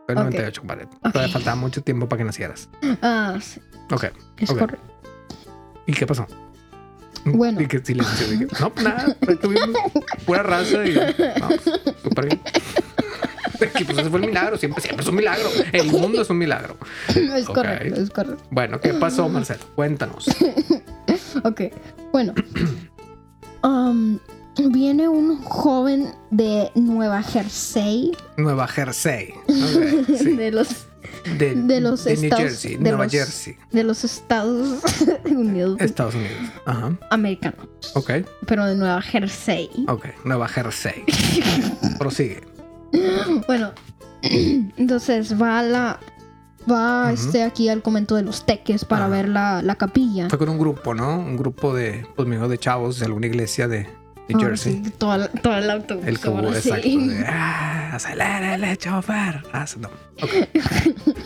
Fue 0.05 0.13
el 0.15 0.19
Ok. 0.19 0.25
98, 0.25 0.61
compadre. 0.61 0.85
Ok. 0.85 1.13
Todavía 1.13 1.33
faltaba 1.33 1.57
mucho 1.57 1.83
tiempo 1.83 2.07
para 2.11 2.19
que 2.19 2.25
nacieras. 2.25 2.69
Ah, 3.01 3.39
sí, 3.41 3.63
Ok. 3.91 4.05
es 4.37 4.51
Ok. 4.51 4.59
correcto. 4.59 4.87
¿Y 5.87 5.95
qué 5.95 6.07
pasó? 6.07 6.27
Bueno. 7.25 7.63
Y 7.63 7.67
que 7.67 7.79
silencio. 7.83 8.47
No, 8.61 8.73
nada. 8.83 9.17
tuvimos 9.41 9.71
pura 10.27 10.43
raza 10.43 10.85
y. 10.85 10.93
No, 10.95 11.49
súper 12.03 12.27
bien. 12.27 12.41
Que, 13.77 13.85
pues 13.85 13.99
ese 13.99 14.11
fue 14.11 14.21
el 14.21 14.27
milagro. 14.27 14.57
Siempre, 14.59 14.83
siempre 14.83 15.03
es 15.03 15.09
un 15.09 15.15
milagro. 15.17 15.49
El 15.73 15.87
mundo 15.89 16.23
es 16.23 16.31
un 16.31 16.39
milagro. 16.39 16.77
Es 17.15 17.47
correcto, 17.47 18.01
es 18.01 18.11
correcto. 18.11 18.43
Bueno, 18.51 18.81
¿qué 18.81 18.95
pasó, 18.95 19.29
Marcelo? 19.29 19.61
Cuéntanos. 19.75 20.27
Ok, 21.45 21.63
bueno. 22.13 22.35
Um, 23.65 24.19
viene 24.73 25.09
un 25.09 25.41
joven 25.45 26.09
de 26.33 26.71
Nueva 26.75 27.23
Jersey, 27.23 28.11
Nueva 28.37 28.67
Jersey. 28.67 29.33
Sí. 29.47 30.35
de 30.37 30.51
los 30.51 30.69
De, 31.39 31.55
de 31.55 31.81
los 31.81 32.03
de 32.05 32.15
New 32.17 32.25
Estados- 32.25 32.43
Jersey. 32.45 32.73
de 32.77 32.79
Nueva 32.91 33.05
los- 33.05 33.13
Jersey. 33.13 33.57
de 33.71 33.85
los 33.85 34.03
Estados 34.05 34.81
Unidos 35.27 35.81
Estados 35.81 36.17
Unidos. 36.17 36.33
Ajá. 36.67 36.99
americanos, 37.11 37.69
Ok. 37.95 38.11
pero 38.47 38.67
de 38.67 38.75
Nueva 38.75 39.01
Jersey. 39.01 39.71
Ok. 39.87 40.07
Nueva 40.25 40.49
Jersey. 40.49 41.05
Prosigue. 41.99 42.43
Bueno, 43.47 43.71
entonces 44.23 45.41
va 45.41 45.59
a 45.61 45.63
la 45.63 46.01
va 46.71 47.05
Ujú. 47.13 47.15
este 47.15 47.43
aquí 47.43 47.69
al 47.69 47.83
convento 47.83 48.15
de 48.15 48.23
los 48.23 48.47
Teques 48.47 48.85
para 48.85 49.07
Ah. 49.07 49.09
ver 49.09 49.29
la, 49.29 49.63
la 49.63 49.75
capilla. 49.75 50.29
Fue 50.29 50.39
con 50.39 50.49
un 50.49 50.59
grupo, 50.59 50.95
¿no? 50.95 51.19
Un 51.19 51.37
grupo 51.37 51.75
de, 51.75 52.07
pues, 52.15 52.29
me 52.29 52.37
dijo, 52.37 52.47
de 52.49 52.57
chavos 52.59 52.99
de 53.01 53.07
alguna 53.07 53.27
iglesia 53.27 53.67
de 53.67 53.89
New 54.29 54.39
Ah, 54.39 54.45
Jersey. 54.45 54.81
sí, 54.85 54.91
todo, 54.97 55.15
el- 55.17 55.29
todo 55.41 55.57
el 55.57 55.69
autobús. 55.69 56.07
El 56.07 56.19
sí. 56.19 56.69
exacto. 56.69 56.89
De, 56.89 57.25
ah, 57.29 57.91
acelérale, 57.97 58.77
chofer. 58.77 59.43
Ah, 59.53 59.65
no. 59.81 59.89
Ok. 60.23 60.31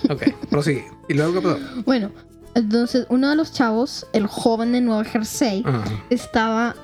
Ok, 0.10 0.22
prosigue. 0.48 0.86
¿Y 1.08 1.14
luego 1.14 1.34
qué 1.34 1.40
pasó? 1.42 1.58
Bueno, 1.84 2.10
entonces 2.54 3.06
uno 3.10 3.28
de 3.28 3.36
los 3.36 3.52
chavos, 3.52 4.06
el 4.14 4.26
joven 4.28 4.72
de 4.72 4.80
Nueva 4.80 5.04
Jersey, 5.04 5.62
Ajá. 5.66 5.82
estaba 6.10 6.74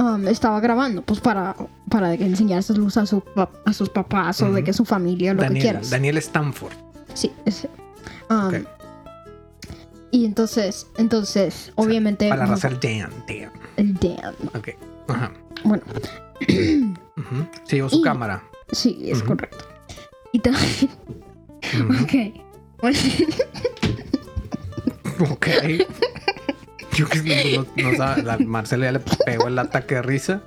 um, 0.00 0.26
estaba 0.28 0.58
grabando, 0.60 1.02
pues 1.02 1.20
para 1.20 1.54
para 1.88 2.14
enseñarse 2.14 2.72
luz 2.74 2.96
a, 2.96 3.06
su, 3.06 3.22
a 3.64 3.72
sus 3.72 3.88
papás 3.88 4.40
o 4.42 4.52
de 4.52 4.62
que 4.64 4.72
su 4.72 4.84
familia, 4.84 5.34
lo 5.34 5.40
que 5.40 5.46
Daniel, 5.46 5.62
quieras. 5.62 5.90
Daniel 5.90 6.16
Stanford. 6.18 6.72
Sí, 7.14 7.30
ese. 7.44 7.68
Um, 8.28 8.46
Ok. 8.48 8.54
Y 10.12 10.24
entonces, 10.24 10.86
entonces, 10.98 11.72
obviamente, 11.76 12.28
Para 12.28 12.44
la 12.44 12.50
raza 12.52 12.66
el 12.68 12.80
Dan. 12.80 13.10
Dan. 13.28 13.52
el 13.76 13.94
Dan. 13.94 14.34
Ok. 14.56 14.68
Ajá. 15.08 15.32
Bueno, 15.64 15.82
Ujú. 17.16 17.46
Se 17.64 17.76
llevó 17.76 17.88
su 17.88 17.98
Y- 17.98 18.02
cámara. 18.02 18.42
Sí, 18.72 18.98
es 19.04 19.18
Ujú. 19.18 19.28
correcto. 19.28 19.64
Y 20.32 20.38
también, 20.40 20.90
ok. 22.80 22.90
Ok. 25.30 25.46
Yo 27.00 27.08
que 27.08 27.22
no, 27.56 27.64
no, 27.76 27.90
no 27.90 27.96
sabe, 27.96 28.22
la 28.22 28.36
Marcela 28.36 28.84
ya 28.84 28.92
le 28.92 29.00
pegó 29.00 29.48
el 29.48 29.58
ataque 29.58 29.94
de 29.94 30.02
risa. 30.02 30.42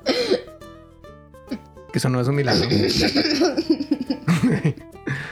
Que 1.92 1.98
eso 1.98 2.10
no 2.10 2.22
es 2.22 2.28
un 2.28 2.36
milagro. 2.36 2.70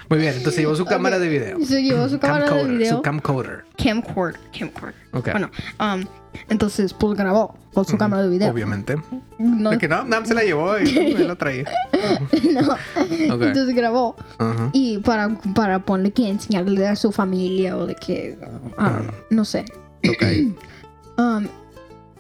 Muy 0.09 0.19
bien, 0.19 0.33
entonces 0.35 0.57
llevó 0.57 0.75
su 0.75 0.83
cámara 0.85 1.19
de 1.19 1.29
video. 1.29 1.63
se 1.63 1.83
llevó 1.83 2.09
su 2.09 2.17
cámara 2.17 2.49
de 2.49 2.63
video. 2.63 2.97
Su 2.97 3.03
camcorder. 3.03 3.65
camcorder. 3.77 4.39
Camcorder. 4.57 4.95
Ok. 5.13 5.29
Bueno, 5.31 5.51
um, 5.79 6.03
entonces, 6.49 6.91
pues 6.95 7.15
grabó 7.15 7.55
con 7.71 7.85
su 7.85 7.99
cámara 7.99 8.23
de 8.23 8.29
video. 8.29 8.51
Obviamente. 8.51 8.95
No, 9.37 9.69
De 9.69 9.77
que 9.77 9.87
no, 9.87 10.03
no, 10.03 10.25
se 10.25 10.33
la 10.33 10.43
llevó 10.43 10.79
y 10.79 10.97
él 10.97 11.27
lo 11.27 11.35
traía. 11.35 11.65
no. 12.51 12.75
Entonces 13.45 13.75
grabó. 13.75 14.15
Y 14.73 14.97
para, 14.97 15.29
para 15.53 15.85
ponerle 15.85 16.13
que 16.13 16.27
enseñarle 16.29 16.87
a 16.87 16.95
su 16.95 17.11
familia 17.11 17.77
o 17.77 17.85
de 17.85 17.93
que. 17.93 18.39
ah, 18.79 19.03
no 19.29 19.45
sé. 19.45 19.65
Ok. 20.09 20.23
Um, 21.17 21.47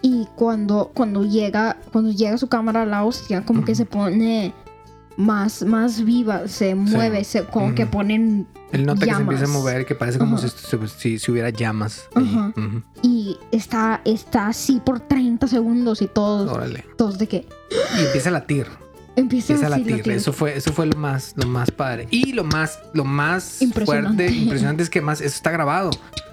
y 0.01 0.27
cuando, 0.35 0.91
cuando 0.93 1.23
llega 1.23 1.77
cuando 1.91 2.11
llega 2.11 2.37
su 2.37 2.47
cámara 2.47 2.81
a 2.83 2.85
la 2.85 3.03
hostia, 3.03 3.45
como 3.45 3.63
que 3.63 3.75
se 3.75 3.85
pone 3.85 4.53
más, 5.17 5.63
más 5.63 6.03
viva, 6.03 6.47
se 6.47 6.73
mueve, 6.75 7.23
se, 7.23 7.43
como 7.45 7.75
que 7.75 7.85
ponen 7.85 8.47
Él 8.71 8.85
nota 8.85 8.99
que 9.01 9.05
se 9.05 9.11
llamas. 9.11 9.21
empieza 9.21 9.45
a 9.45 9.47
mover, 9.47 9.85
que 9.85 9.93
parece 9.93 10.17
como 10.17 10.37
Ajá. 10.37 10.47
si, 10.47 10.57
si- 10.57 10.87
si- 10.97 11.19
si 11.19 11.31
hubiera 11.31 11.49
llamas. 11.51 12.07
y 13.03 13.37
está, 13.51 14.01
está 14.05 14.47
así 14.47 14.81
por 14.83 14.99
30 15.01 15.47
segundos 15.47 16.01
y 16.01 16.07
todos, 16.07 16.49
Órale. 16.51 16.85
todos 16.97 17.17
de 17.19 17.27
que 17.27 17.47
Y 17.99 18.05
empieza 18.05 18.29
a 18.29 18.31
latir. 18.31 18.67
empieza, 19.15 19.53
Empieza 19.53 19.67
a 19.67 19.77
latir. 19.77 19.97
latir. 19.97 20.13
Eso 20.13 20.33
fue, 20.33 20.57
eso 20.57 20.71
fue 20.73 20.85
lo 20.87 20.97
más, 20.97 21.33
lo 21.35 21.47
más 21.47 21.69
padre. 21.69 22.07
Y 22.09 22.33
lo 22.33 22.43
más, 22.43 22.79
lo 22.93 23.03
más 23.03 23.61
Impresionante. 23.61 24.23
fuerte, 24.25 24.35
impresionante 24.43 24.83
es 24.83 24.89
que 24.89 25.01
más 25.01 25.21
eso 25.21 25.35
está 25.35 25.51
grabado. 25.51 25.91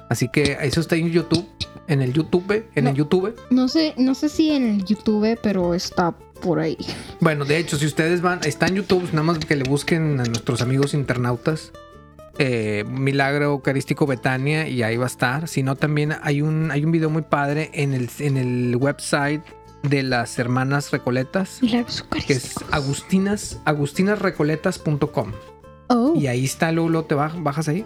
Así 0.09 0.29
que 0.29 0.57
eso 0.63 0.81
está 0.81 0.97
en 0.97 1.11
YouTube, 1.11 1.47
en 1.89 2.03
el 2.03 2.13
YouTube, 2.13 2.65
en 2.75 2.85
No. 2.85 2.91
el 2.91 2.97
YouTube. 2.97 3.35
No 3.51 3.67
sé, 3.69 3.95
no 3.97 4.15
sé 4.15 4.29
si 4.29 4.51
en 4.51 4.67
el 4.69 4.85
YouTube, 4.85 5.39
pero 5.43 5.75
está 5.75 6.13
por 6.41 6.61
ahí. 6.61 6.77
Bueno, 7.21 7.45
de 7.45 7.59
hecho, 7.59 7.77
si 7.77 7.87
ustedes 7.87 8.21
van, 8.23 8.41
está 8.45 8.67
en 8.67 8.77
YouTube, 8.77 9.05
nada 9.13 9.25
más 9.25 9.39
que 9.39 9.57
le 9.57 9.65
busquen 9.65 10.21
a 10.21 10.25
nuestros 10.25 10.63
amigos 10.63 10.95
internautas. 10.95 11.73
eh, 12.41 12.85
Milagro 12.89 13.47
Eucarístico 13.47 14.07
Betania 14.07 14.69
y 14.69 14.85
ahí 14.85 14.97
va 14.97 15.05
a 15.05 15.09
estar. 15.09 15.49
Si 15.49 15.65
no, 15.65 15.75
también 15.75 16.15
hay 16.23 16.41
un, 16.41 16.71
hay 16.71 16.85
un 16.85 16.93
video 16.93 17.11
muy 17.11 17.23
padre 17.23 17.71
en 17.75 17.95
el, 17.95 18.09
en 18.21 18.37
el 18.37 18.77
website 18.77 19.43
de 19.83 20.05
las 20.05 20.39
hermanas 20.39 20.93
Recoletas, 20.93 21.59
Milagros 21.63 22.05
que 22.29 22.35
es 22.35 22.55
agustinas, 22.71 23.59
agustinasrecoletas.com. 23.65 25.33
Oh, 25.89 26.15
Y 26.17 26.27
ahí 26.29 26.45
está, 26.45 26.71
luego, 26.71 26.89
luego 26.91 27.07
te 27.09 27.17
baj- 27.17 27.43
bajas 27.43 27.69
ahí 27.69 27.85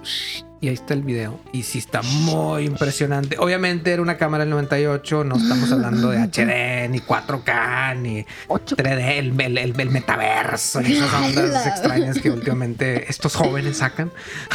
y 0.62 0.68
ahí 0.68 0.74
está 0.74 0.94
el 0.94 1.02
video. 1.02 1.38
Y 1.52 1.64
sí 1.64 1.78
está 1.78 2.00
muy 2.02 2.64
impresionante. 2.64 3.36
Obviamente 3.38 3.92
era 3.92 4.00
una 4.00 4.16
cámara 4.16 4.44
del 4.44 4.50
98, 4.50 5.24
no 5.24 5.36
estamos 5.36 5.70
hablando 5.72 6.08
de 6.10 6.18
HD, 6.18 6.88
ni 6.88 7.00
4K, 7.00 7.96
ni 8.00 8.24
ocho 8.48 8.76
3D, 8.76 9.18
el, 9.18 9.38
el- 9.40 9.58
el- 9.58 9.78
el 9.80 9.90
metaverso 9.90 10.80
y 10.80 10.92
esas 10.96 11.12
ondas 11.12 11.66
extrañas 11.66 12.18
que 12.18 12.30
últimamente 12.30 13.10
estos 13.10 13.34
jóvenes 13.34 13.78
sacan. 13.78 14.10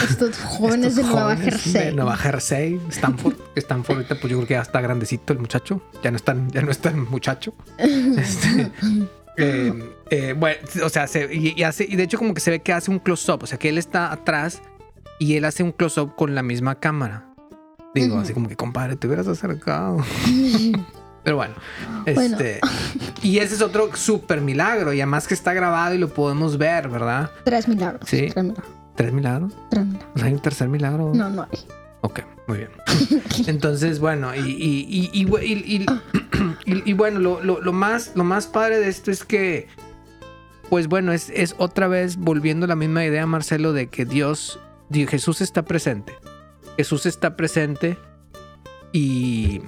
Estos 0.10 0.38
jóvenes 0.40 0.98
Estos 0.98 1.06
de 1.06 1.12
Nueva 1.14 1.36
Jersey. 1.36 1.74
De 1.74 1.92
Nueva 1.92 2.18
Jersey, 2.18 2.80
Stanford. 2.90 3.36
Stanford 3.56 3.98
ahorita 3.98 4.16
pues 4.16 4.32
yo 4.32 4.38
creo 4.38 4.48
que 4.48 4.54
ya 4.56 4.62
está 4.62 4.80
grandecito 4.82 5.34
el 5.34 5.40
muchacho. 5.40 5.82
Ya 6.04 6.10
no 6.12 6.18
es 6.18 6.24
tan, 6.24 6.50
ya 6.52 6.62
no 6.62 6.72
es 6.72 6.80
tan 6.80 7.00
muchacho. 7.10 7.54
Este, 7.78 8.72
eh, 9.38 9.74
eh, 10.10 10.34
bueno, 10.38 10.58
o 10.84 10.90
sea, 10.90 11.06
se- 11.08 11.32
y, 11.34 11.54
y 11.56 11.64
hace, 11.64 11.86
y 11.88 11.96
de 11.96 12.04
hecho 12.04 12.18
como 12.18 12.34
que 12.34 12.40
se 12.42 12.50
ve 12.50 12.60
que 12.62 12.74
hace 12.74 12.90
un 12.90 12.98
close-up, 13.00 13.44
o 13.44 13.46
sea, 13.46 13.60
que 13.60 13.70
él 13.70 13.78
está 13.78 14.12
atrás 14.12 14.62
y 15.20 15.36
él 15.36 15.46
hace 15.46 15.64
un 15.64 15.72
close-up 15.72 16.16
con 16.16 16.36
la 16.36 16.44
misma 16.44 16.76
cámara. 16.80 17.26
Digo, 17.96 18.20
así 18.20 18.34
como 18.34 18.48
que, 18.48 18.56
compadre, 18.56 18.96
te 18.96 19.08
hubieras 19.08 19.28
acercado. 19.28 19.98
Pero 21.24 21.36
bueno, 21.36 21.56
Bueno. 22.06 22.22
este, 22.38 22.60
y 23.22 23.40
ese 23.40 23.56
es 23.56 23.62
otro 23.62 23.94
súper 23.96 24.40
milagro, 24.42 24.94
y 24.94 25.02
además 25.02 25.28
que 25.28 25.34
está 25.34 25.54
grabado 25.54 25.94
y 25.94 25.98
lo 25.98 26.08
podemos 26.14 26.58
ver, 26.58 26.88
¿verdad? 26.90 27.32
Tres 27.44 27.68
milagros. 27.68 28.08
Sí. 28.08 28.28
Tres 28.34 28.44
milagros. 28.46 28.66
¿Tres 28.96 29.14
milagros? 29.14 29.54
Tres 29.70 29.86
milagros. 29.86 30.24
¿Hay 30.24 30.34
un 30.34 30.40
tercer 30.40 30.70
milagro? 30.70 31.12
No, 31.14 31.30
no 31.30 31.42
hay. 31.44 31.60
Ok, 32.02 32.20
muy 32.48 32.60
bien. 32.60 32.70
Entonces, 33.48 34.00
bueno, 34.00 34.34
y, 34.36 34.40
y, 34.40 35.10
y, 36.66 36.90
y 36.90 36.94
bueno, 36.94 37.20
lo, 37.20 37.44
lo- 37.44 37.62
lo 37.62 37.74
más, 37.74 38.12
lo 38.16 38.24
más 38.24 38.48
padre 38.48 38.80
de 38.80 38.88
esto 38.88 39.12
es 39.12 39.26
que, 39.26 39.68
pues 40.70 40.88
bueno, 40.88 41.12
es, 41.12 41.30
es 41.32 41.56
otra 41.58 41.88
vez 41.88 42.18
volviendo 42.18 42.66
a 42.66 42.70
la 42.70 42.76
misma 42.76 43.04
idea, 43.04 43.26
Marcelo, 43.26 43.74
de 43.74 43.88
que 43.88 44.06
Dios- 44.06 44.60
Jesús 44.92 45.42
está 45.42 45.64
presente. 45.64 46.18
Jesús 46.78 47.06
está 47.06 47.36
presente 47.36 47.98
y 48.92 49.62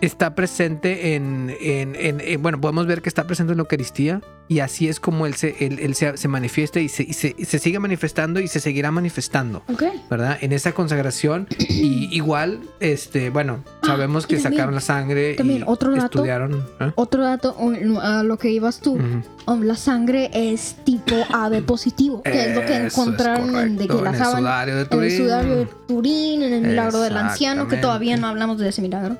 está 0.00 0.34
presente 0.34 1.14
en, 1.14 1.54
en- 1.60 1.94
en- 1.96 2.20
en- 2.20 2.42
bueno, 2.42 2.60
podemos 2.60 2.86
ver 2.86 3.02
que 3.02 3.08
está 3.08 3.24
presente 3.24 3.52
en 3.52 3.58
la 3.58 3.62
Eucaristía 3.62 4.20
y 4.48 4.60
así 4.60 4.88
es 4.88 5.00
como 5.00 5.26
Él 5.26 5.34
se, 5.34 5.56
él, 5.64 5.78
él 5.80 5.94
se, 5.96 6.16
se 6.16 6.28
manifiesta 6.28 6.78
y 6.78 6.88
se, 6.88 7.02
y 7.02 7.12
se- 7.14 7.58
sigue 7.58 7.78
manifestando 7.80 8.38
y 8.38 8.46
se 8.46 8.60
seguirá 8.60 8.90
manifestando. 8.90 9.62
Ok. 9.72 9.82
¿verdad? 10.10 10.38
En 10.40 10.52
esa 10.52 10.72
consagración. 10.72 11.48
Y 11.58 12.14
igual, 12.14 12.60
este, 12.78 13.30
bueno, 13.30 13.64
sabemos 13.82 14.24
y 14.24 14.28
que 14.28 14.36
también- 14.36 14.52
sacaron 14.52 14.74
la 14.74 14.80
sangre 14.80 15.34
también 15.34 15.60
y 15.60 15.64
otro 15.66 15.90
dato. 15.92 16.04
estudiaron. 16.04 16.64
¿eh? 16.80 16.92
Otro 16.94 17.24
dato, 17.24 17.56
a 18.02 18.22
lo 18.22 18.36
que 18.38 18.50
ibas 18.50 18.80
tú, 18.80 18.98
um, 19.46 19.62
la 19.62 19.74
sangre 19.74 20.30
es 20.32 20.76
tipo 20.84 21.16
AB 21.32 21.62
positivo, 21.66 22.22
que 22.22 22.50
es 22.50 22.54
lo 22.54 22.64
que 22.64 22.76
encontraron 22.76 23.76
de 23.76 23.88
que 23.88 23.94
la 23.94 24.10
en 24.10 24.14
el 24.16 24.24
sudario 24.24 24.74
de 24.76 24.80
en 24.82 24.86
el 24.86 24.88
Turín. 24.90 25.16
sudario 25.16 25.56
de 25.56 25.66
Turín, 25.88 26.42
en 26.42 26.52
el 26.52 26.60
milagro 26.62 27.00
del 27.00 27.16
anciano, 27.16 27.66
que 27.66 27.78
todavía 27.78 28.16
no 28.16 28.28
hablamos 28.28 28.58
de 28.58 28.68
ese 28.68 28.82
milagro. 28.82 29.16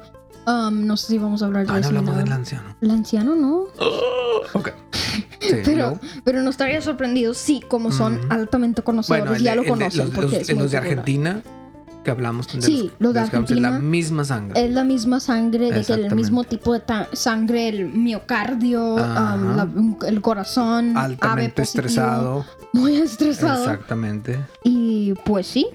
Um, 0.46 0.86
no 0.86 0.96
sé 0.96 1.08
si 1.08 1.18
vamos 1.18 1.42
a 1.42 1.46
hablar 1.46 1.66
de 1.66 1.70
Ah, 1.70 1.74
no 1.74 1.78
ese 1.80 1.88
hablamos 1.88 2.16
del 2.16 2.32
anciano. 2.32 2.76
El 2.80 2.90
anciano 2.90 3.34
no. 3.34 3.64
Ok. 4.54 4.70
Sí, 5.38 5.54
Pero, 5.64 5.76
luego, 5.76 6.00
pero 6.24 6.42
no 6.42 6.50
estaría 6.50 6.80
sorprendido 6.82 7.32
si, 7.32 7.60
como 7.60 7.92
son 7.92 8.16
Ujú. 8.18 8.26
altamente 8.30 8.82
conocedores, 8.82 9.24
bueno, 9.26 9.36
el 9.36 9.42
ya 9.44 9.50
de- 9.52 9.56
lo 9.56 9.62
el 9.62 9.66
de- 9.66 9.70
conocen. 9.70 10.00
los, 10.06 10.10
porque 10.14 10.38
los- 10.38 10.48
es 10.48 10.56
los 10.56 10.70
de 10.70 10.78
popular. 10.78 10.82
Argentina, 10.82 11.42
que 12.02 12.10
hablamos 12.10 12.46
de 12.52 12.62
Sí, 12.62 12.90
los 12.98 13.14
de 13.14 13.20
que 13.20 13.26
hablamos, 13.26 13.50
es 13.52 13.60
la 13.60 13.68
Argentina. 13.68 13.78
misma 13.90 14.24
sangre. 14.24 14.64
Es 14.66 14.72
la 14.72 14.82
misma 14.84 15.20
sangre, 15.20 15.70
de 15.70 15.84
que 15.84 15.92
el 15.92 16.14
mismo 16.16 16.42
tipo 16.44 16.72
de 16.74 16.82
sangre, 17.12 17.68
el 17.68 17.86
miocardio, 17.86 18.94
um, 18.94 19.56
la- 19.56 19.68
el 20.08 20.20
corazón, 20.20 20.96
altamente 20.96 21.62
positivo, 21.62 21.86
estresado. 21.86 22.44
muy 22.72 22.96
estresado. 22.96 23.62
Exactamente. 23.64 24.38
Y 24.64 25.14
pues 25.24 25.46
sí, 25.46 25.68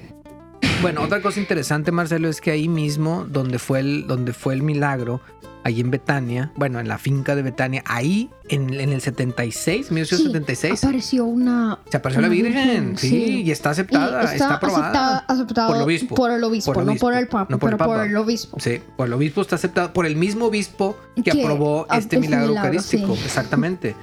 Bueno, 0.82 1.02
otra 1.04 1.22
cosa 1.22 1.40
interesante, 1.40 1.92
Marcelo, 1.92 2.28
es 2.28 2.42
que 2.42 2.50
ahí 2.52 2.68
mismo, 2.68 3.26
donde 3.30 3.60
fue 3.60 3.80
el, 3.82 4.08
donde 4.08 4.34
fue 4.34 4.56
el 4.56 4.64
milagro, 4.64 5.22
ahí 5.64 5.80
en 5.80 5.92
Betania, 5.92 6.52
bueno, 6.56 6.80
en 6.80 6.88
la 6.88 6.98
finca 6.98 7.36
de 7.36 7.44
Betania, 7.44 7.84
ahí 7.86 8.32
en, 8.50 8.74
en 8.74 8.92
el 8.92 9.00
76, 9.00 9.92
1976, 9.92 10.84
apareció 10.84 11.26
una. 11.26 11.78
se 11.88 11.98
apareció 11.98 12.22
la 12.22 12.28
una 12.30 12.36
Virgen, 12.36 12.98
sí, 12.98 13.44
y 13.44 13.52
está 13.52 13.70
Y 13.70 13.72
aceptada, 13.74 14.34
está, 14.34 14.56
aprobada. 14.56 14.88
aceptada- 14.88 15.26
aceptado 15.28 15.68
por 15.68 15.78
el 15.78 15.84
obispo. 15.84 16.16
Por 16.16 16.32
el 16.32 16.44
obispo, 16.44 16.74
Por 16.74 16.82
el 16.82 16.86
no 16.88 16.92
obispo, 16.94 17.06
por 17.08 17.14
el 17.14 17.28
papa, 17.28 17.48
no 17.52 17.60
por 17.60 17.70
el 17.70 17.78
pero 17.78 17.88
por 17.88 17.96
papa. 17.98 18.08
el 18.10 18.18
obispo. 18.18 18.60
Sí, 18.60 18.80
por 18.98 19.06
el 19.08 19.14
obispo 19.14 19.42
está 19.42 19.56
aceptado, 19.58 19.94
por 19.94 20.08
el 20.08 20.16
mismo 20.16 20.46
obispo 20.46 20.98
que, 21.16 21.22
Que 21.22 21.44
aprobó 21.44 21.84
este 21.92 21.98
este 22.00 22.20
milagro, 22.20 22.48
milagro, 22.48 22.70
eucarístico, 22.72 23.16
sí. 23.16 23.22
exactamente. 23.24 23.96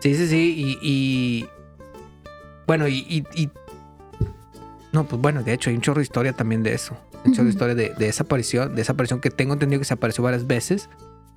Sí, 0.00 0.14
sí, 0.14 0.28
sí, 0.28 0.78
y, 0.82 0.86
y- 0.86 1.48
bueno, 2.66 2.88
y, 2.88 2.98
y- 3.08 3.24
y- 3.42 3.50
no, 4.92 5.04
pues 5.04 5.20
bueno, 5.20 5.42
de 5.42 5.52
hecho 5.52 5.70
hay 5.70 5.76
un 5.76 5.82
chorro 5.82 5.98
de 5.98 6.04
historia 6.04 6.32
también 6.32 6.62
de 6.62 6.74
eso, 6.74 6.96
un 7.24 7.32
chorro 7.32 7.44
de 7.44 7.50
historia 7.50 7.74
de, 7.74 7.90
de 7.90 8.08
esa 8.08 8.24
aparición, 8.24 8.74
de 8.74 8.82
esa 8.82 8.92
aparición 8.92 9.20
que 9.20 9.30
tengo 9.30 9.52
entendido 9.54 9.80
que 9.80 9.84
se 9.84 9.94
apareció 9.94 10.24
varias 10.24 10.46
veces, 10.46 10.88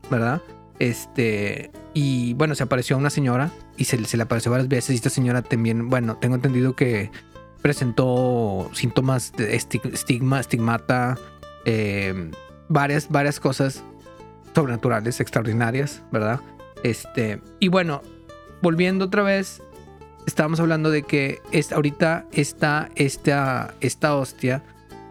¿verdad? 0.10 0.42
Este, 0.80 1.72
y 1.94 2.34
bueno, 2.36 2.56
se 2.56 2.64
apareció 2.64 2.96
a 2.96 3.00
una 3.00 3.10
señora 3.10 3.52
y 3.76 3.86
se, 3.86 4.04
se 4.06 4.16
le 4.18 4.24
apareció 4.24 4.50
varias 4.52 4.70
veces 4.70 4.92
y 4.92 4.96
esta 4.96 5.10
señora 5.10 5.42
también, 5.42 5.90
bueno, 5.90 6.16
tengo 6.18 6.36
entendido 6.36 6.76
que 6.76 7.12
presentó 7.62 8.70
síntomas 8.74 9.34
de 9.34 9.58
esti- 9.58 9.94
estigma, 9.94 10.40
estigmata, 10.40 11.18
eh, 11.66 12.32
varias, 12.70 13.10
varias 13.10 13.40
cosas 13.40 13.84
sobrenaturales, 14.56 15.20
extraordinarias, 15.20 16.02
¿verdad? 16.12 16.40
Este, 16.84 17.42
y 17.60 17.68
bueno, 17.68 18.02
volviendo 18.62 19.06
otra 19.06 19.24
vez, 19.24 19.62
estábamos 20.30 20.60
hablando 20.60 20.90
de 20.92 21.04
que 21.04 21.42
es, 21.52 21.72
ahorita 21.72 22.26
está 22.32 22.90
esta, 22.96 23.74
esta 23.82 24.16
hostia 24.16 24.64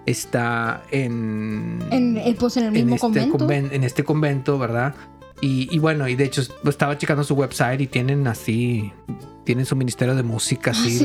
está 0.06 0.82
en, 0.90 1.80
En, 1.90 2.16
eh, 2.16 2.34
pues 2.38 2.56
en 2.56 2.64
el 2.64 2.72
mismo 2.72 2.94
este 2.94 3.00
convento. 3.06 3.38
conven- 3.38 3.68
en 3.72 3.84
este 3.84 4.04
convento, 4.04 4.58
¿verdad? 4.58 4.94
Y, 5.40 5.68
y 5.74 5.78
bueno, 5.78 6.08
y 6.08 6.16
de 6.16 6.24
hecho 6.24 6.42
estaba 6.68 6.96
checando 6.98 7.22
su 7.24 7.34
website 7.34 7.80
y 7.82 7.86
tienen 7.86 8.26
así, 8.26 8.92
tienen 9.44 9.66
su 9.66 9.76
ministerio 9.76 10.14
de 10.14 10.22
música, 10.22 10.70
así, 10.72 10.98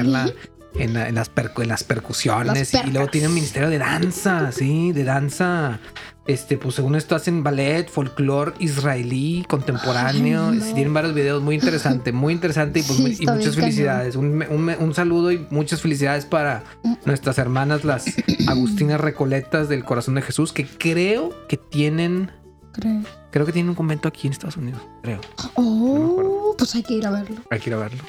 en, 0.00 0.12
la- 0.12 0.28
y- 0.28 0.80
en, 0.82 0.94
la- 0.94 1.08
en 1.08 1.14
las, 1.16 1.34
percu- 1.34 1.62
en 1.62 1.68
las 1.68 1.84
percusiones 1.84 2.72
Las 2.72 2.84
y 2.84 2.90
luego 2.90 2.92
percas. 3.06 3.10
tienen 3.12 3.28
un 3.30 3.34
ministerio 3.34 3.68
de 3.68 3.78
danza, 3.78 4.52
sí, 4.52 4.92
de 4.92 5.04
danza, 5.04 5.80
Este, 6.24 6.56
pues 6.56 6.76
según 6.76 6.94
esto 6.94 7.16
hacen 7.16 7.42
ballet, 7.42 7.88
folclore 7.88 8.52
israelí, 8.60 9.44
contemporáneo. 9.48 10.50
Ay, 10.50 10.58
no. 10.58 10.64
Sí, 10.64 10.72
Tienen 10.74 10.94
varios 10.94 11.14
videos 11.14 11.42
muy 11.42 11.56
interesante, 11.56 12.12
muy 12.12 12.32
interesante 12.32 12.78
y, 12.78 12.82
pues, 12.84 12.98
Sí, 12.98 13.24
y 13.24 13.26
muchas 13.26 13.56
felicidades. 13.56 14.14
Un, 14.14 14.44
un- 14.48 14.76
un 14.78 14.94
saludo 14.94 15.32
y 15.32 15.44
muchas 15.50 15.80
felicidades 15.80 16.24
para 16.24 16.62
nuestras 17.04 17.38
hermanas, 17.38 17.84
las 17.84 18.04
Agustinas 18.46 19.00
Recoletas 19.00 19.68
del 19.68 19.84
Corazón 19.84 20.14
de 20.14 20.22
Jesús, 20.22 20.52
que 20.52 20.64
creo 20.64 21.30
que 21.48 21.56
tienen, 21.56 22.30
Creo. 22.72 23.02
creo 23.30 23.44
que 23.46 23.52
tienen 23.52 23.68
un 23.70 23.74
convento 23.74 24.08
aquí 24.08 24.26
en 24.26 24.32
Estados 24.32 24.56
Unidos. 24.56 24.80
Creo. 25.02 25.20
Oh, 25.56 26.54
pues 26.56 26.74
hay 26.74 26.82
que 26.82 26.94
ir 26.94 27.06
a 27.06 27.10
verlo. 27.10 27.36
Hay 27.50 27.60
que 27.60 27.70
ir 27.70 27.74
a 27.74 27.78
verlo. 27.78 28.02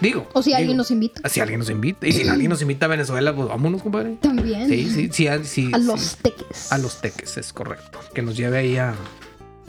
Digo. 0.00 0.26
O 0.32 0.42
si 0.42 0.50
digo, 0.50 0.58
alguien 0.58 0.76
nos 0.76 0.90
invita. 0.90 1.28
Si 1.28 1.40
alguien 1.40 1.58
nos 1.60 1.68
invita. 1.70 2.06
Y 2.06 2.12
si 2.12 2.26
alguien 2.28 2.48
nos 2.50 2.62
invita 2.62 2.86
a 2.86 2.88
Venezuela, 2.88 3.34
pues 3.34 3.48
vámonos, 3.48 3.82
compadre. 3.82 4.16
También. 4.20 4.68
Sí, 4.68 4.88
sí, 4.90 5.08
sí. 5.12 5.28
a- 5.28 5.44
sí, 5.44 5.70
A 5.72 5.78
sí. 5.78 5.84
los 5.84 6.16
teques. 6.16 6.72
A 6.72 6.78
los 6.78 7.00
teques, 7.00 7.36
es 7.36 7.52
correcto. 7.52 7.98
Que 8.14 8.22
nos 8.22 8.36
lleve 8.36 8.58
ahí 8.58 8.76
a, 8.78 8.94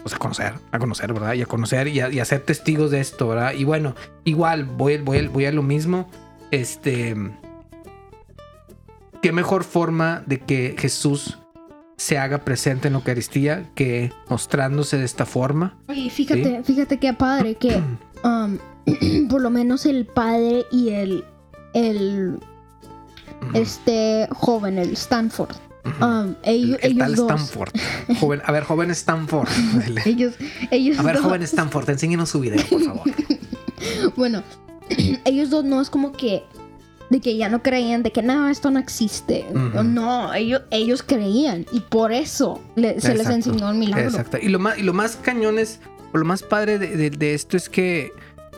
pues, 0.04 0.16
a 0.16 0.18
conocer, 0.18 0.54
a 0.72 0.80
conocer, 0.80 1.12
¿verdad? 1.14 1.34
Y 1.34 1.42
a 1.42 1.46
conocer 1.46 1.88
y 1.90 2.00
a, 2.00 2.10
y 2.10 2.20
a 2.20 2.26
ser 2.26 2.42
testigos 2.42 2.92
de 2.92 3.00
esto, 3.02 3.28
¿verdad? 3.28 3.54
Y 3.54 3.64
bueno, 3.66 3.96
igual, 4.24 4.64
voy, 4.66 4.98
voy, 4.98 5.28
voy 5.28 5.46
a 5.46 5.52
lo 5.52 5.64
mismo. 5.64 6.10
Este. 6.52 7.16
¿Qué 9.22 9.32
mejor 9.34 9.64
forma 9.66 10.24
de 10.26 10.40
que 10.40 10.76
Jesús 10.78 11.40
se 12.00 12.18
haga 12.18 12.40
presente 12.40 12.88
en 12.88 12.94
la 12.94 13.00
Eucaristía 13.00 13.66
que 13.76 14.14
mostrándose 14.30 14.98
de 14.98 15.04
esta 15.04 15.26
forma? 15.26 15.78
Oye, 15.90 16.10
fíjate, 16.10 16.64
fíjate 16.64 16.98
qué 16.98 17.14
padre 17.14 17.56
que 17.56 17.82
um, 18.24 18.58
por 19.30 19.42
lo 19.42 19.50
menos 19.50 19.86
el 19.86 20.06
padre 20.06 20.66
y 20.72 20.90
el, 20.90 21.26
el 21.74 22.40
este 23.54 24.30
joven, 24.32 24.78
el 24.78 24.94
Stanford, 24.94 25.56
um, 26.02 26.36
ellos, 26.44 26.78
¿Qué 26.82 26.96
tal 26.96 27.14
ellos 27.14 27.28
dos, 27.28 27.42
Stanford? 27.42 27.72
Joven, 28.20 28.42
a 28.46 28.52
ver, 28.54 28.64
joven 28.64 28.92
Stanford. 28.92 29.50
Ellos, 30.06 30.36
ellos 30.72 31.00
A 31.00 31.04
ver, 31.04 31.18
dos- 31.18 31.26
joven 31.26 31.44
Stanford, 31.44 31.90
enséñenos 31.90 32.30
su 32.30 32.40
video, 32.40 32.66
por 32.66 32.82
favor. 32.82 33.04
bueno, 34.16 34.42
ellos 35.26 35.50
dos 35.50 35.66
no 35.66 35.82
es 35.82 35.90
como 35.90 36.14
que 36.14 36.44
de 37.10 37.20
que 37.22 37.36
ya 37.38 37.50
no 37.50 37.64
creían 37.64 38.04
de 38.04 38.12
que 38.12 38.22
no 38.22 38.50
esto 38.50 38.70
no 38.72 38.80
existe, 38.80 39.46
no, 39.54 40.34
ellos, 40.34 40.62
ellos 40.72 41.04
creían 41.04 41.66
y 41.72 41.80
por 41.82 42.12
eso 42.12 42.62
le- 42.76 43.00
se 43.02 43.16
les 43.16 43.28
enseñó 43.30 43.70
el 43.72 43.78
milagro. 43.78 44.10
Exacto. 44.10 44.38
Y 44.42 44.50
lo 44.50 44.60
más, 44.60 44.78
y 44.78 44.84
lo 44.84 44.94
más 44.94 45.16
cañón 45.16 45.58
es, 45.60 45.80
o 46.14 46.18
lo 46.18 46.26
más 46.26 46.44
padre 46.44 46.78
de, 46.80 46.96
de- 46.96 47.10
de 47.10 47.34
esto 47.34 47.58
es 47.58 47.70
que, 47.70 48.12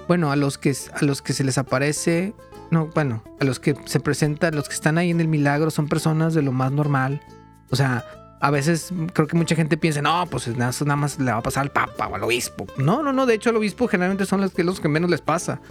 bueno, 0.07 0.31
a 0.31 0.35
los 0.35 0.57
que 0.57 0.75
a 0.93 1.05
los 1.05 1.21
que 1.21 1.33
se 1.33 1.43
les 1.43 1.57
aparece, 1.57 2.33
no, 2.71 2.87
bueno, 2.93 3.23
a 3.39 3.45
los 3.45 3.59
que 3.59 3.75
se 3.85 3.99
presentan, 3.99 4.55
los 4.55 4.67
que 4.67 4.75
están 4.75 4.97
ahí 4.97 5.09
en 5.11 5.21
el 5.21 5.27
milagro, 5.27 5.71
son 5.71 5.87
personas 5.87 6.33
de 6.33 6.41
lo 6.41 6.51
más 6.51 6.71
normal. 6.71 7.21
O 7.69 7.75
sea, 7.77 8.05
a 8.41 8.49
veces 8.51 8.89
creo 9.13 9.27
que 9.27 9.37
mucha 9.37 9.55
gente 9.55 9.77
piensa, 9.77 10.01
no, 10.01 10.25
pues 10.29 10.47
nada, 10.57 10.71
eso 10.71 10.83
nada 10.83 10.95
más 10.97 11.19
le 11.19 11.31
va 11.31 11.37
a 11.37 11.41
pasar 11.43 11.63
al 11.63 11.71
Papa 11.71 12.07
o 12.07 12.15
al 12.15 12.23
obispo. 12.23 12.65
No, 12.77 13.01
no, 13.03 13.13
no. 13.13 13.25
De 13.25 13.35
hecho, 13.35 13.49
al 13.51 13.55
obispo 13.57 13.87
generalmente 13.87 14.25
son 14.25 14.41
los 14.41 14.51
que 14.51 14.63
los 14.63 14.79
que 14.79 14.87
menos 14.89 15.09
les 15.09 15.21
pasa, 15.21 15.61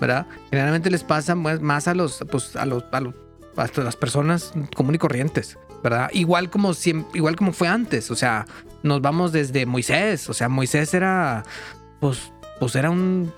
¿verdad? 0.00 0.26
Generalmente 0.50 0.90
les 0.90 1.04
pasa 1.04 1.34
más 1.34 1.60
más 1.60 1.88
a 1.88 1.94
los, 1.94 2.24
pues, 2.30 2.56
a 2.56 2.64
los, 2.66 2.84
a 2.92 3.00
los, 3.00 3.14
a 3.56 3.80
las 3.80 3.96
personas 3.96 4.52
común 4.76 4.94
y 4.94 4.98
corrientes. 4.98 5.58
¿verdad? 5.82 6.10
Igual 6.12 6.50
como 6.50 6.74
siempre, 6.74 7.18
igual 7.18 7.36
como 7.36 7.52
fue 7.52 7.68
antes, 7.68 8.10
o 8.10 8.16
sea, 8.16 8.46
nos 8.82 9.00
vamos 9.00 9.30
desde 9.30 9.64
Moisés, 9.64 10.28
o 10.28 10.34
sea, 10.34 10.48
Moisés 10.48 10.92
era 10.92 11.44
pues 12.00 12.32
pues 12.58 12.74
era 12.74 12.90
un, 12.90 13.32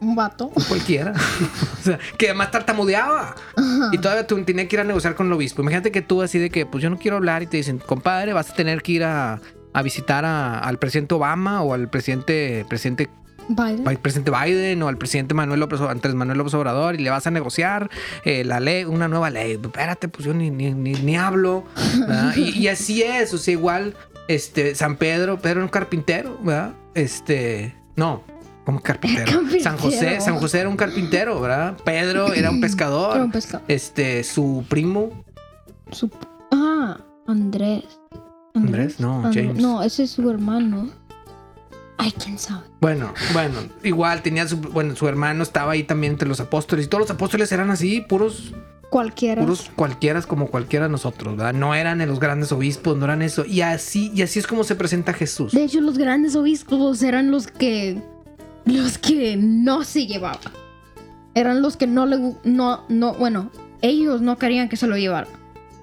Un 0.00 0.16
vato. 0.16 0.50
cualquiera, 0.68 1.12
o 1.80 1.82
sea, 1.84 2.00
que 2.18 2.26
además 2.30 2.50
tartamudeaba 2.50 3.36
Ajá. 3.56 3.90
y 3.92 3.98
todavía 3.98 4.26
tú 4.26 4.42
tenía 4.44 4.66
que 4.66 4.74
ir 4.74 4.80
a 4.80 4.84
negociar 4.84 5.14
con 5.14 5.28
el 5.28 5.32
obispo. 5.34 5.62
Imagínate 5.62 5.92
que 5.92 6.02
tú 6.02 6.20
así 6.22 6.40
de 6.40 6.50
que 6.50 6.66
pues 6.66 6.82
yo 6.82 6.90
no 6.90 6.98
quiero 6.98 7.16
hablar 7.18 7.44
y 7.44 7.46
te 7.46 7.58
dicen, 7.58 7.78
"Compadre, 7.78 8.32
vas 8.32 8.50
a 8.50 8.54
tener 8.54 8.82
que 8.82 8.90
ir 8.92 9.04
a, 9.04 9.40
a 9.72 9.82
visitar 9.82 10.24
a- 10.24 10.58
al 10.58 10.80
presidente 10.80 11.14
Obama 11.14 11.62
o 11.62 11.74
al 11.74 11.88
presidente 11.88 12.66
presidente 12.68 13.08
Biden. 13.48 13.86
al 13.86 13.98
presidente 13.98 14.30
Biden 14.30 14.82
o 14.82 14.88
al 14.88 14.96
presidente 14.98 15.34
Manuel 15.34 15.60
López, 15.60 15.80
Andrés 15.80 16.14
Manuel 16.14 16.38
López 16.38 16.54
Obrador 16.54 16.94
y 16.94 16.98
le 16.98 17.10
vas 17.10 17.26
a 17.26 17.30
negociar 17.30 17.90
eh, 18.24 18.44
la 18.44 18.60
ley, 18.60 18.84
una 18.84 19.08
nueva 19.08 19.30
ley. 19.30 19.52
Espérate, 19.62 20.08
pues 20.08 20.24
yo 20.24 20.34
ni, 20.34 20.50
ni, 20.50 20.72
ni, 20.72 20.92
ni 20.92 21.16
hablo. 21.16 21.64
Y, 22.36 22.58
y 22.58 22.68
así 22.68 23.02
es, 23.02 23.32
o 23.34 23.38
sea, 23.38 23.52
igual, 23.52 23.94
este, 24.28 24.74
San 24.74 24.96
Pedro, 24.96 25.38
Pedro 25.38 25.58
era 25.60 25.64
un 25.64 25.70
carpintero, 25.70 26.38
¿verdad? 26.42 26.72
Este, 26.94 27.74
no, 27.96 28.22
como 28.64 28.80
carpintero. 28.80 29.26
Carpintero. 29.32 29.62
San 29.64 29.76
José, 29.78 30.20
San 30.20 30.36
José 30.38 30.60
era 30.60 30.68
un 30.68 30.76
carpintero, 30.76 31.40
¿verdad? 31.40 31.76
Pedro 31.84 32.32
era 32.32 32.50
un 32.50 32.60
pescador. 32.60 33.16
Era 33.16 33.24
un 33.24 33.32
pescado. 33.32 33.64
Este, 33.68 34.22
su 34.24 34.64
primo, 34.68 35.24
Su- 35.90 36.10
Ah, 36.52 36.98
Andrés. 37.26 37.84
Andrés, 38.54 39.00
no. 39.00 39.22
James. 39.32 39.56
No, 39.56 39.82
ese 39.82 40.02
es 40.04 40.10
su 40.10 40.28
hermano. 40.30 40.90
Ay, 41.98 42.12
quién 42.12 42.38
sabe. 42.38 42.62
Bueno, 42.80 43.12
bueno, 43.32 43.54
igual 43.84 44.22
tenía 44.22 44.48
su, 44.48 44.56
bueno, 44.56 44.96
su 44.96 45.06
hermano 45.08 45.42
estaba 45.42 45.72
ahí 45.72 45.84
también 45.84 46.14
entre 46.14 46.28
los 46.28 46.40
apóstoles 46.40 46.86
y 46.86 46.88
todos 46.88 47.02
los 47.02 47.10
apóstoles 47.10 47.52
eran 47.52 47.70
así, 47.70 48.00
puros 48.00 48.52
Cualquiera. 48.90 49.40
puros 49.40 49.70
cualquiera 49.76 50.20
como 50.22 50.48
cualquiera 50.48 50.86
de 50.86 50.92
nosotros, 50.92 51.36
¿verdad? 51.36 51.52
No 51.54 51.74
eran 51.74 52.04
los 52.06 52.18
grandes 52.18 52.50
obispos, 52.52 52.96
no 52.96 53.04
eran 53.04 53.22
eso. 53.22 53.44
Y 53.44 53.60
así, 53.60 54.10
y 54.14 54.22
así 54.22 54.38
es 54.38 54.46
como 54.46 54.64
se 54.64 54.74
presenta 54.74 55.12
Jesús. 55.12 55.52
De 55.52 55.64
hecho, 55.64 55.80
los 55.80 55.96
grandes 55.96 56.34
obispos 56.36 57.02
eran 57.02 57.30
los 57.30 57.46
que. 57.46 58.02
Los 58.64 58.98
que 58.98 59.36
no 59.36 59.82
se 59.84 60.06
llevaban. 60.06 60.38
Eran 61.34 61.62
los 61.62 61.76
que 61.76 61.86
no 61.86 62.04
le. 62.06 62.34
No, 62.44 62.84
no, 62.88 63.14
bueno, 63.14 63.50
ellos 63.80 64.20
no 64.20 64.36
querían 64.38 64.68
que 64.68 64.76
se 64.76 64.86
lo 64.86 64.96
llevaran. 64.96 65.30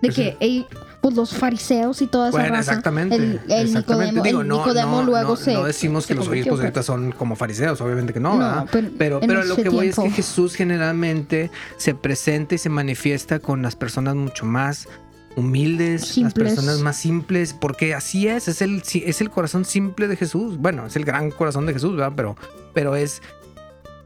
De 0.02 0.10
Pues 0.10 0.16
que 0.16 0.38
ell- 0.40 0.68
pues 1.02 1.16
los 1.16 1.34
fariseos 1.34 2.02
y 2.02 2.08
toda 2.08 2.30
esa 2.30 2.38
Bueno, 2.38 2.56
raza. 2.56 2.72
exactamente. 2.72 3.16
El, 3.16 3.40
el 3.48 3.68
exactamente. 3.68 4.14
Nicodemo, 4.16 4.24
Digo, 4.24 4.42
el 4.42 4.48
no, 4.48 4.58
Nicodemo 4.58 4.98
no, 5.02 5.04
luego 5.04 5.30
no, 5.30 5.36
se. 5.38 5.54
no 5.54 5.64
decimos 5.64 6.06
que 6.08 6.16
los 6.16 6.28
obispos 6.28 6.60
ahorita 6.60 6.84
son 6.84 7.12
como 7.12 7.36
fariseos, 7.36 7.80
obviamente 7.82 8.14
que 8.14 8.20
no, 8.20 8.34
No, 8.34 8.40
¿verdad? 8.40 8.66
pero 8.98 9.20
Pero, 9.22 9.44
lo 9.44 9.56
que 9.56 9.70
voy 9.70 9.88
es 9.88 9.96
que. 9.96 10.10
Jesús 10.12 10.56
generalmente 10.56 11.52
se 11.78 11.96
presenta 11.96 12.56
y 12.56 12.58
se 12.58 12.70
manifiesta 12.70 13.40
con 13.40 13.62
las 13.62 13.76
personas 13.76 14.16
mucho 14.16 14.46
más 14.46 14.88
humildes, 15.36 16.18
las 16.18 16.34
personas 16.34 16.80
más 16.80 16.98
simples, 16.98 17.54
porque 17.54 17.94
así 17.94 18.28
es, 18.28 18.48
es 18.48 18.62
el, 18.62 18.82
es 19.06 19.22
el 19.22 19.30
corazón 19.30 19.64
simple 19.64 20.08
de 20.08 20.18
Jesús. 20.18 20.58
Bueno, 20.58 20.86
es 20.88 20.96
el 20.98 21.06
gran 21.06 21.32
corazón 21.32 21.66
de 21.66 21.74
Jesús, 21.74 21.96
¿verdad? 21.96 22.14
Pero, 22.16 22.36
pero 22.74 22.96
es 22.96 23.22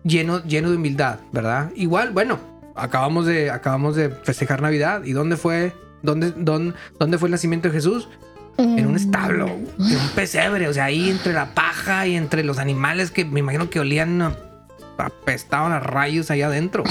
lleno, 0.04 0.44
lleno 0.44 0.70
de 0.70 0.76
humildad, 0.78 1.20
¿verdad? 1.32 1.72
Igual, 1.76 2.12
bueno, 2.12 2.38
acabamos 2.76 3.26
de, 3.26 3.50
acabamos 3.50 3.96
de 3.96 4.10
festejar 4.10 4.62
Navidad. 4.62 5.04
¿Y 5.06 5.14
dónde 5.14 5.38
fue? 5.38 5.74
¿Dónde, 6.04 6.32
dónde, 6.38 6.76
dónde 7.00 7.18
fue 7.18 7.28
el 7.30 7.32
nacimiento 7.32 7.68
de 7.70 7.74
Jesús? 7.74 8.08
en 8.56 8.86
un 8.86 8.96
establo, 8.96 9.48
en 9.48 9.66
un 9.80 10.10
pesebre, 10.14 10.68
o 10.68 10.74
sea, 10.76 10.84
ahí 10.86 11.10
entre 11.10 11.34
la 11.34 11.56
paja 11.56 12.06
y 12.06 12.16
entre 12.16 12.44
los 12.44 12.60
animales 12.60 13.10
que 13.10 13.26
me 13.26 13.40
imagino 13.40 13.72
que 13.72 13.80
olían 13.80 14.22
a- 14.22 14.38
apestaban 15.00 15.72
a 15.72 15.80
rayos 15.80 16.30
allá 16.30 16.46
adentro, 16.48 16.84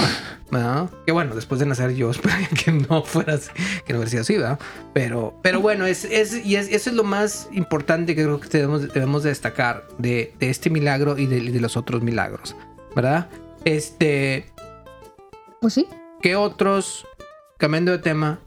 ¿verdad? 0.51 0.89
Que 1.05 1.13
bueno, 1.13 1.33
después 1.35 1.59
de 1.61 1.65
nacer 1.65 1.93
yo 1.95 2.11
esperaría 2.11 2.49
que 2.49 2.73
no 2.73 3.01
fuera 3.03 3.35
así, 3.35 3.49
que 3.85 3.93
no 3.93 3.99
hubiera 3.99 4.09
sido 4.09 4.21
así, 4.23 4.33
¿verdad? 4.37 4.59
Pero, 4.93 5.39
pero 5.41 5.61
bueno, 5.61 5.85
es, 5.85 6.03
es, 6.03 6.45
y 6.45 6.57
es- 6.57 6.67
eso 6.69 6.89
es 6.89 6.97
lo 6.97 7.05
más 7.05 7.47
importante 7.53 8.13
que 8.13 8.23
creo 8.23 8.41
que 8.41 8.49
debemos, 8.49 8.81
debemos 8.93 9.23
de 9.23 9.29
destacar 9.29 9.87
de, 9.97 10.33
de 10.41 10.49
este 10.49 10.69
milagro 10.69 11.17
y 11.17 11.27
de, 11.27 11.37
y 11.37 11.49
de 11.51 11.61
los 11.61 11.77
otros 11.77 12.01
milagros, 12.03 12.57
¿verdad? 12.93 13.29
Este, 13.63 14.47
Pues 15.61 15.73
sí. 15.75 15.87
¿Qué 16.21 16.35
otros, 16.35 17.05
cambiando 17.57 17.93
de 17.93 17.99
tema, 17.99 18.39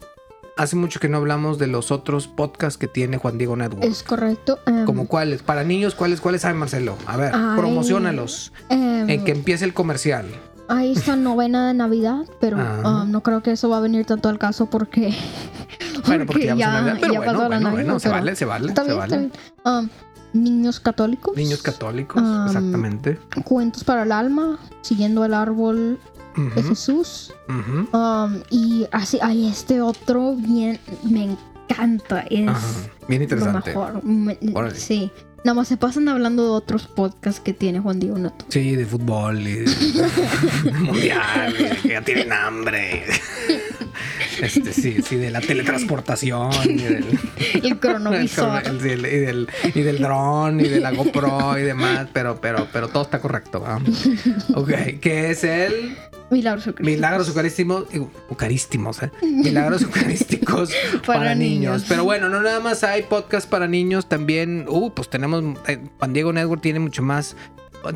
hace 0.57 0.75
mucho 0.75 0.99
que 0.99 1.09
no 1.09 1.17
hablamos 1.17 1.57
de 1.59 1.67
los 1.67 1.91
otros 1.91 2.27
podcasts 2.27 2.77
que 2.77 2.87
tiene 2.87 3.17
Juan 3.17 3.37
Diego 3.37 3.55
Network? 3.55 3.83
Es 3.85 4.03
correcto. 4.03 4.59
em, 4.65 4.85
¿Como 4.85 5.07
cuáles? 5.07 5.41
Para 5.43 5.63
niños, 5.63 5.95
¿cuáles, 5.95 6.21
cuáles 6.21 6.43
hay, 6.45 6.53
Marcelo? 6.53 6.97
A 7.05 7.17
ver, 7.17 7.31
Ay. 7.33 7.57
promocionalos. 7.57 8.51
em, 8.69 9.09
En 9.09 9.23
que 9.23 9.31
empiece 9.31 9.65
el 9.65 9.73
comercial. 9.73 10.25
Ahí 10.69 10.91
está 10.91 11.15
novena 11.15 11.67
de 11.69 11.73
Navidad, 11.73 12.25
pero 12.41 12.57
Ah. 12.59 13.03
um, 13.03 13.11
no 13.11 13.23
creo 13.23 13.41
que 13.41 13.51
eso 13.51 13.69
va 13.69 13.77
a 13.77 13.79
venir 13.79 14.05
tanto 14.05 14.27
al 14.29 14.37
caso 14.37 14.65
porque. 14.69 15.13
Bueno, 16.05 16.25
porque 16.25 16.45
ya 16.47 16.55
pasó 16.55 16.71
Navidad, 16.71 16.97
pero 17.01 17.13
ya 17.13 17.19
bueno, 17.19 17.31
pasó 17.31 17.41
la 17.43 17.47
bueno, 17.47 17.63
Navidad, 17.69 17.83
bueno, 17.85 17.99
se 17.99 18.09
vale, 18.09 18.35
se 18.35 18.45
vale, 18.45 18.67
Está 18.67 18.81
se 18.83 18.87
bien, 18.89 18.99
vale. 18.99 19.15
está 19.25 19.71
bien. 19.71 19.89
Um, 20.33 20.41
niños 20.43 20.79
católicos. 20.79 21.35
Niños 21.35 21.61
católicos, 21.61 22.21
exactamente. 22.47 23.17
Cuentos 23.45 23.83
para 23.83 24.03
el 24.03 24.11
alma, 24.11 24.57
siguiendo 24.81 25.23
el 25.25 25.33
árbol 25.33 25.99
de 26.37 26.59
Ujú, 26.61 26.69
Jesús. 26.69 27.33
Um, 27.93 28.41
y 28.49 28.85
así, 28.91 29.17
hay 29.21 29.47
este 29.47 29.81
otro 29.81 30.35
bien, 30.35 30.79
me 31.03 31.35
encanta. 31.69 32.21
Es 32.29 32.47
Ajá, 32.47 32.59
Bien 33.07 33.19
lo 33.19 33.23
interesante. 33.23 33.69
mejor. 33.71 34.03
Me- 34.03 34.37
Órale. 34.53 34.75
sí. 34.75 35.11
Nada 35.43 35.53
más 35.55 35.67
se 35.69 35.77
pasan 35.77 36.09
hablando 36.09 36.43
de 36.43 36.49
otros 36.49 36.87
podcasts 36.87 37.39
que 37.39 37.53
tiene 37.53 37.79
Juan 37.79 37.99
Diego 37.99 38.17
Neto. 38.17 38.45
Sí, 38.49 38.75
de 38.75 38.85
fútbol 38.85 39.39
y 39.47 39.53
de 39.59 39.71
mundial, 40.81 41.55
y 41.57 41.81
que 41.81 41.89
ya 41.89 42.01
tienen 42.01 42.31
hambre. 42.33 43.03
Este, 44.41 44.71
sí, 44.71 44.97
sí, 45.01 45.15
de 45.15 45.31
la 45.31 45.41
teletransportación 45.41 46.51
y 46.65 46.75
del, 46.77 47.19
El 47.63 47.79
cronovisor. 47.79 48.61
El- 48.67 48.85
el- 48.85 49.05
y 49.07 49.17
del 49.17 49.47
y 49.73 49.81
del 49.81 49.97
dron 49.99 50.59
y 50.59 50.67
de 50.67 50.79
la 50.79 50.91
GoPro 50.91 51.57
y 51.57 51.63
demás, 51.63 52.07
pero 52.13 52.39
pero 52.39 52.67
pero 52.71 52.87
todo 52.87 53.01
está 53.01 53.19
correcto. 53.19 53.63
¿ah? 53.65 53.79
Ok, 54.53 54.69
que 55.01 55.31
es 55.31 55.43
el 55.43 55.97
Milagros 56.29 56.67
eucarísticos. 56.67 56.85
Milagros 56.95 57.27
eucarísticos, 57.29 57.87
eucarísticos, 58.29 59.03
¿eh? 59.03 59.11
Milagros 59.25 59.81
eucarísticos 59.81 60.71
para, 61.05 61.19
Para 61.19 61.35
niños. 61.35 61.59
niños. 61.59 61.85
Pero 61.87 62.03
bueno, 62.03 62.29
no 62.29 62.41
nada 62.41 62.59
más 62.59 62.83
hay 62.83 63.03
podcast 63.03 63.49
para 63.49 63.67
niños, 63.67 64.09
también, 64.09 64.65
uh, 64.67 64.91
pues 64.91 65.09
tenemos, 65.09 65.43
eh, 65.67 65.79
Juan 65.99 66.13
Diego 66.13 66.33
Network 66.33 66.61
tiene 66.61 66.79
mucho 66.79 67.01
más, 67.01 67.35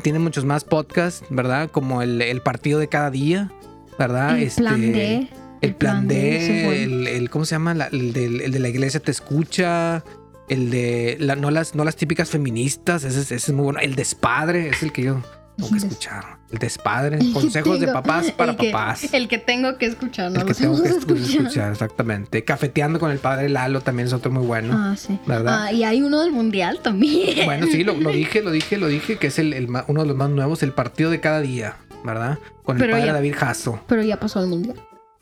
tiene 0.02 0.18
muchos 0.18 0.44
más 0.44 0.64
podcasts, 0.64 1.24
¿verdad? 1.30 1.70
Como 1.70 2.00
el, 2.02 2.22
el 2.22 2.40
partido 2.40 2.78
de 2.78 2.88
cada 2.88 3.10
día, 3.10 3.50
¿verdad? 3.98 4.38
El 4.38 4.50
plan 4.50 4.80
D. 4.80 5.28
El, 5.60 5.74
plan 5.74 6.06
plan 6.06 6.08
D, 6.08 6.82
el, 6.82 7.06
el- 7.06 7.30
¿cómo 7.30 7.44
se 7.44 7.54
llama? 7.54 7.74
La- 7.74 7.86
el, 7.86 8.12
del- 8.12 8.40
el 8.40 8.50
de 8.52 8.58
la 8.58 8.68
iglesia 8.68 8.98
te 9.00 9.10
escucha. 9.10 10.02
El 10.48 10.70
de 10.70 11.16
la- 11.20 11.36
no, 11.36 11.50
las, 11.52 11.74
no 11.76 11.84
las 11.84 11.94
típicas 11.96 12.30
feministas, 12.30 13.04
ese, 13.04 13.20
es- 13.20 13.26
ese 13.30 13.36
es 13.36 13.52
muy 13.52 13.64
bueno. 13.64 13.78
El 13.78 13.94
despadre 13.94 14.70
es 14.70 14.82
el 14.82 14.90
que 14.92 15.02
yo 15.02 15.22
tengo 15.56 15.70
que 15.70 15.76
escuchar. 15.76 16.38
Despadre. 16.52 17.18
Consejos 17.32 17.80
de 17.80 17.88
papás 17.88 18.30
para 18.36 18.52
el 18.52 18.56
que- 18.58 18.70
papás. 18.70 19.12
El 19.14 19.26
que 19.28 19.38
tengo 19.38 19.78
que 19.78 19.86
escuchar, 19.86 20.30
no 20.30 20.40
El 20.40 20.46
que 20.46 20.54
tengo 20.54 20.80
que 20.82 20.90
escu- 20.90 20.98
escuchado. 20.98 21.24
escuchar, 21.42 21.72
exactamente. 21.72 22.44
Cafeteando 22.44 23.00
con 23.00 23.10
el 23.10 23.18
padre 23.18 23.48
Lalo 23.48 23.80
también 23.80 24.06
es 24.08 24.12
otro 24.12 24.30
muy 24.30 24.46
bueno. 24.46 24.74
Ah, 24.76 24.94
sí. 24.96 25.18
¿Verdad? 25.26 25.64
Ah, 25.64 25.72
y 25.72 25.84
hay 25.84 26.02
uno 26.02 26.20
del 26.22 26.32
mundial 26.32 26.80
también. 26.82 27.44
Bueno, 27.46 27.66
sí, 27.66 27.84
lo, 27.84 27.94
lo 27.94 28.10
dije, 28.12 28.42
lo 28.42 28.50
dije, 28.50 28.76
lo 28.76 28.86
dije, 28.88 29.16
que 29.16 29.28
es 29.28 29.38
el, 29.38 29.52
el 29.54 29.68
uno 29.88 30.02
de 30.02 30.06
los 30.08 30.16
más 30.16 30.30
nuevos, 30.30 30.62
el 30.62 30.72
partido 30.72 31.10
de 31.10 31.20
cada 31.20 31.40
día, 31.40 31.76
¿verdad? 32.04 32.38
Con 32.62 32.76
el 32.76 32.82
Pero 32.82 32.92
padre 32.94 33.06
ya- 33.06 33.12
David 33.14 33.34
Jasso. 33.36 33.80
Pero 33.88 34.02
ya 34.02 34.20
pasó 34.20 34.40
el 34.40 34.48
mundial. 34.48 34.76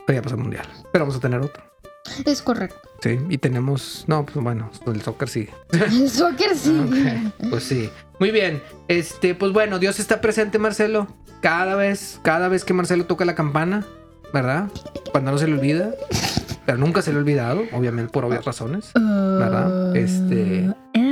Pero 0.06 0.18
ya 0.18 0.22
pasó 0.22 0.34
el 0.34 0.40
mundial. 0.42 0.66
Pero 0.92 1.04
vamos 1.04 1.16
a 1.16 1.20
tener 1.20 1.40
otro. 1.40 1.62
Es 2.24 2.42
correcto. 2.42 2.76
Sí, 3.02 3.18
y 3.28 3.38
tenemos. 3.38 4.04
No, 4.08 4.24
pues 4.26 4.36
bueno, 4.42 4.70
el 4.86 5.00
soccer 5.02 5.28
sigue. 5.28 5.50
El 5.72 6.10
soccer 6.10 6.54
sí. 6.56 7.32
Pues 7.50 7.64
sí. 7.64 7.90
Muy 8.18 8.30
bien. 8.30 8.62
Este, 8.88 9.34
pues 9.34 9.52
bueno, 9.52 9.78
Dios 9.78 9.98
está 10.00 10.20
presente, 10.20 10.58
Marcelo. 10.58 11.06
Cada 11.40 11.74
vez, 11.76 12.20
cada 12.22 12.48
vez 12.48 12.64
que 12.64 12.74
Marcelo 12.74 13.06
toca 13.06 13.24
la 13.24 13.34
campana, 13.34 13.86
¿verdad? 14.34 14.68
Cuando 15.12 15.32
no 15.32 15.38
se 15.38 15.46
le 15.46 15.54
olvida. 15.54 15.94
Pero 16.66 16.76
nunca 16.78 17.00
se 17.02 17.10
le 17.10 17.16
ha 17.16 17.20
olvidado, 17.20 17.62
obviamente 17.72 18.12
por 18.12 18.24
obvias 18.26 18.44
razones. 18.44 18.90
¿Verdad? 18.94 19.96
Este- 19.96 20.70
Eh, 20.92 21.10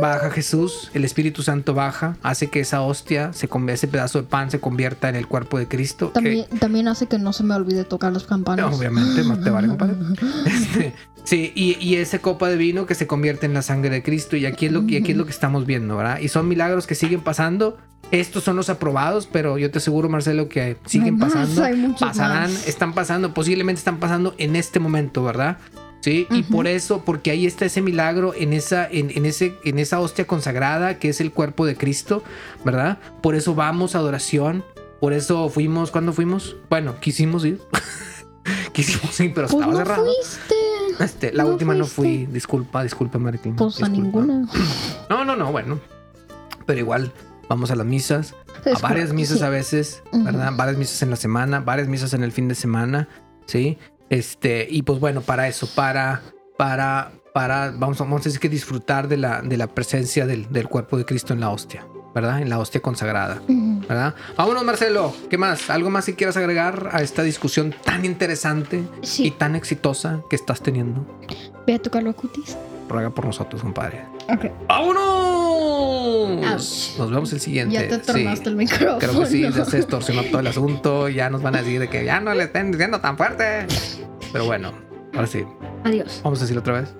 Baja 0.00 0.30
Jesús, 0.30 0.90
el 0.94 1.04
Espíritu 1.04 1.42
Santo 1.42 1.72
baja, 1.74 2.16
hace 2.22 2.48
que 2.48 2.60
esa 2.60 2.82
hostia, 2.82 3.32
se 3.32 3.48
ese 3.68 3.88
pedazo 3.88 4.20
de 4.20 4.28
pan 4.28 4.50
se 4.50 4.60
convierta 4.60 5.08
en 5.08 5.16
el 5.16 5.26
cuerpo 5.26 5.58
de 5.58 5.68
Cristo. 5.68 6.08
que- 6.08 6.14
también, 6.14 6.46
también 6.58 6.88
hace 6.88 7.06
que 7.06 7.18
no 7.18 7.32
se 7.32 7.42
me 7.44 7.54
olvide 7.54 7.84
tocar 7.84 8.12
las 8.12 8.24
campanas. 8.24 8.74
Obviamente, 8.76 9.22
más 9.24 9.42
te 9.42 9.50
vale, 9.50 9.68
compadre. 9.68 9.94
Este, 10.46 10.94
sí, 11.24 11.52
y, 11.54 11.76
y 11.80 11.96
esa 11.96 12.18
copa 12.18 12.48
de 12.48 12.56
vino 12.56 12.86
que 12.86 12.94
se 12.94 13.06
convierte 13.06 13.46
en 13.46 13.54
la 13.54 13.62
sangre 13.62 13.90
de 13.90 14.02
Cristo. 14.02 14.36
Y 14.36 14.44
aquí 14.46 14.66
es 14.66 14.72
lo, 14.72 14.82
y 14.86 14.96
aquí 14.96 15.12
es 15.12 15.16
lo 15.16 15.24
que 15.24 15.30
estamos 15.32 15.64
viendo, 15.66 15.96
¿verdad? 15.96 16.18
Y 16.20 16.28
son 16.28 16.46
milagros 16.48 16.86
que 16.86 16.94
siguen 16.94 17.20
pasando. 17.22 17.78
Estos 18.12 18.44
son 18.44 18.54
los 18.54 18.68
aprobados, 18.70 19.26
pero 19.26 19.58
yo 19.58 19.70
te 19.70 19.78
aseguro, 19.78 20.08
Marcelo, 20.08 20.48
que 20.48 20.76
siguen 20.86 21.18
pasando. 21.18 21.60
pasarán, 21.98 22.50
están 22.66 22.92
pasando, 22.92 23.34
posiblemente 23.34 23.78
están 23.80 23.98
pasando 23.98 24.34
en 24.38 24.54
este 24.54 24.78
momento, 24.78 25.24
¿verdad? 25.24 25.56
Sí, 26.00 26.26
y 26.30 26.44
por 26.44 26.68
eso, 26.68 27.02
porque 27.04 27.32
ahí 27.32 27.46
está 27.46 27.64
ese 27.64 27.82
milagro 27.82 28.32
en 28.34 28.52
esa, 28.52 28.86
en, 28.88 29.10
en 29.10 29.26
ese, 29.26 29.58
en 29.64 29.80
esa 29.80 29.98
hostia 29.98 30.24
consagrada 30.26 30.98
que 31.00 31.08
es 31.08 31.20
el 31.20 31.32
cuerpo 31.32 31.66
de 31.66 31.74
Cristo, 31.76 32.22
¿verdad? 32.64 32.98
Por 33.22 33.34
eso 33.34 33.54
vamos 33.56 33.96
a 33.96 33.98
adoración. 33.98 34.64
Por 35.00 35.12
eso 35.12 35.48
fuimos, 35.48 35.90
¿cuándo 35.90 36.12
fuimos? 36.12 36.56
Bueno, 36.70 37.00
quisimos 37.00 37.44
ir. 37.44 37.60
quisimos 38.72 39.18
ir, 39.20 39.34
pero 39.34 39.48
Pues 39.48 39.54
estaba 39.60 39.72
no 39.72 39.78
cerrado. 39.78 40.04
fuiste. 40.04 40.54
Este, 41.04 41.32
la 41.32 41.42
no 41.44 41.50
última 41.50 41.74
no 41.74 41.84
fui. 41.86 42.26
Disculpa, 42.26 42.82
disculpa, 42.82 43.18
Martín. 43.18 43.56
Pues 43.56 43.82
a 43.82 43.88
disculpa. 43.88 44.20
ninguna. 44.20 44.48
No, 45.10 45.24
no, 45.24 45.36
no, 45.36 45.50
bueno. 45.52 45.80
Pero 46.66 46.80
igual, 46.80 47.12
vamos 47.48 47.70
a 47.70 47.76
las 47.76 47.86
misas. 47.86 48.34
A 48.74 48.78
varias 48.80 49.12
misas 49.12 49.38
sí. 49.38 49.44
a 49.44 49.48
veces. 49.48 50.02
¿verdad? 50.12 50.52
Varias 50.56 50.78
misas 50.78 51.02
en 51.02 51.10
la 51.10 51.16
semana, 51.16 51.60
varias 51.60 51.88
misas 51.88 52.12
en 52.14 52.22
el 52.22 52.32
fin 52.32 52.48
de 52.48 52.54
semana, 52.54 53.08
¿sí? 53.46 53.78
Este, 54.10 54.66
y 54.70 54.82
pues 54.82 55.00
bueno, 55.00 55.20
para 55.20 55.48
eso, 55.48 55.66
para, 55.74 56.22
para, 56.56 57.10
para, 57.34 57.72
vamos, 57.72 58.00
a- 58.00 58.04
vamos 58.04 58.20
a 58.22 58.24
decir 58.24 58.40
que 58.40 58.48
disfrutar 58.48 59.08
de 59.08 59.16
la, 59.16 59.42
de 59.42 59.56
la 59.56 59.66
presencia 59.66 60.26
del, 60.26 60.50
del 60.52 60.68
cuerpo 60.68 60.96
de 60.96 61.04
Cristo 61.04 61.32
en 61.34 61.40
la 61.40 61.50
hostia, 61.50 61.86
¿verdad? 62.14 62.40
En 62.40 62.48
la 62.48 62.58
hostia 62.58 62.80
consagrada. 62.80 63.40
¿Verdad? 63.48 64.14
Vámonos, 64.36 64.64
Marcelo. 64.64 65.12
¿Qué 65.30 65.38
más? 65.38 65.70
¿Algo 65.70 65.90
más 65.90 66.06
que 66.06 66.14
quieras 66.14 66.36
agregar 66.36 66.90
a 66.92 67.02
esta 67.02 67.22
discusión 67.22 67.74
tan 67.84 68.04
interesante 68.04 68.82
y 69.18 69.30
tan 69.32 69.54
exitosa 69.56 70.20
que 70.30 70.36
estás 70.36 70.60
teniendo? 70.60 71.04
ve 71.66 71.74
a 71.74 71.78
tocar 71.80 72.02
los 72.02 72.14
cutis. 72.14 72.56
Ruega 72.88 73.10
por 73.10 73.24
nosotros, 73.26 73.60
compadre. 73.62 74.04
Ok. 74.32 74.46
¡Vámonos! 74.68 75.25
Ouch. 76.06 76.98
Nos 76.98 77.10
vemos 77.10 77.32
el 77.32 77.40
siguiente. 77.40 77.74
Ya 77.74 77.88
te 77.88 77.96
Sí. 78.00 78.12
tornaste 78.12 78.48
el 78.48 78.56
micrófono. 78.56 78.98
Creo 78.98 79.20
que 79.20 79.26
sí, 79.26 79.42
ya 79.42 79.64
se 79.64 79.76
distorsionó 79.78 80.22
todo 80.24 80.40
el 80.40 80.46
asunto. 80.46 81.08
Ya 81.08 81.30
nos 81.30 81.42
van 81.42 81.54
a 81.56 81.58
decir 81.62 81.80
de 81.80 81.88
que 81.88 82.04
ya 82.04 82.20
no 82.20 82.34
le 82.34 82.44
estén 82.44 82.70
diciendo 82.72 83.00
tan 83.00 83.16
fuerte. 83.16 83.66
Pero 84.32 84.44
bueno, 84.46 84.72
ahora 85.14 85.26
sí. 85.26 85.44
Adiós. 85.84 86.20
Vamos 86.24 86.38
a 86.40 86.42
decirlo 86.42 86.60
otra 86.60 86.80
vez. 86.80 86.94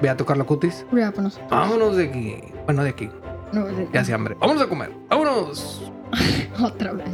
Ve 0.00 0.08
a 0.08 0.16
tocar 0.16 0.36
la 0.36 0.44
cutis. 0.44 0.84
Vámonos 1.50 1.96
de 1.96 2.04
aquí. 2.08 2.36
Bueno, 2.64 2.82
de 2.82 2.90
aquí. 2.90 3.08
No, 3.52 3.64
de- 3.66 3.88
Ya 3.92 4.00
hace 4.00 4.12
hambre. 4.14 4.36
Vámonos 4.40 4.62
a 4.62 4.66
comer. 4.66 4.90
Vámonos. 5.10 5.82
Otra 6.62 6.92
vez. 6.92 7.06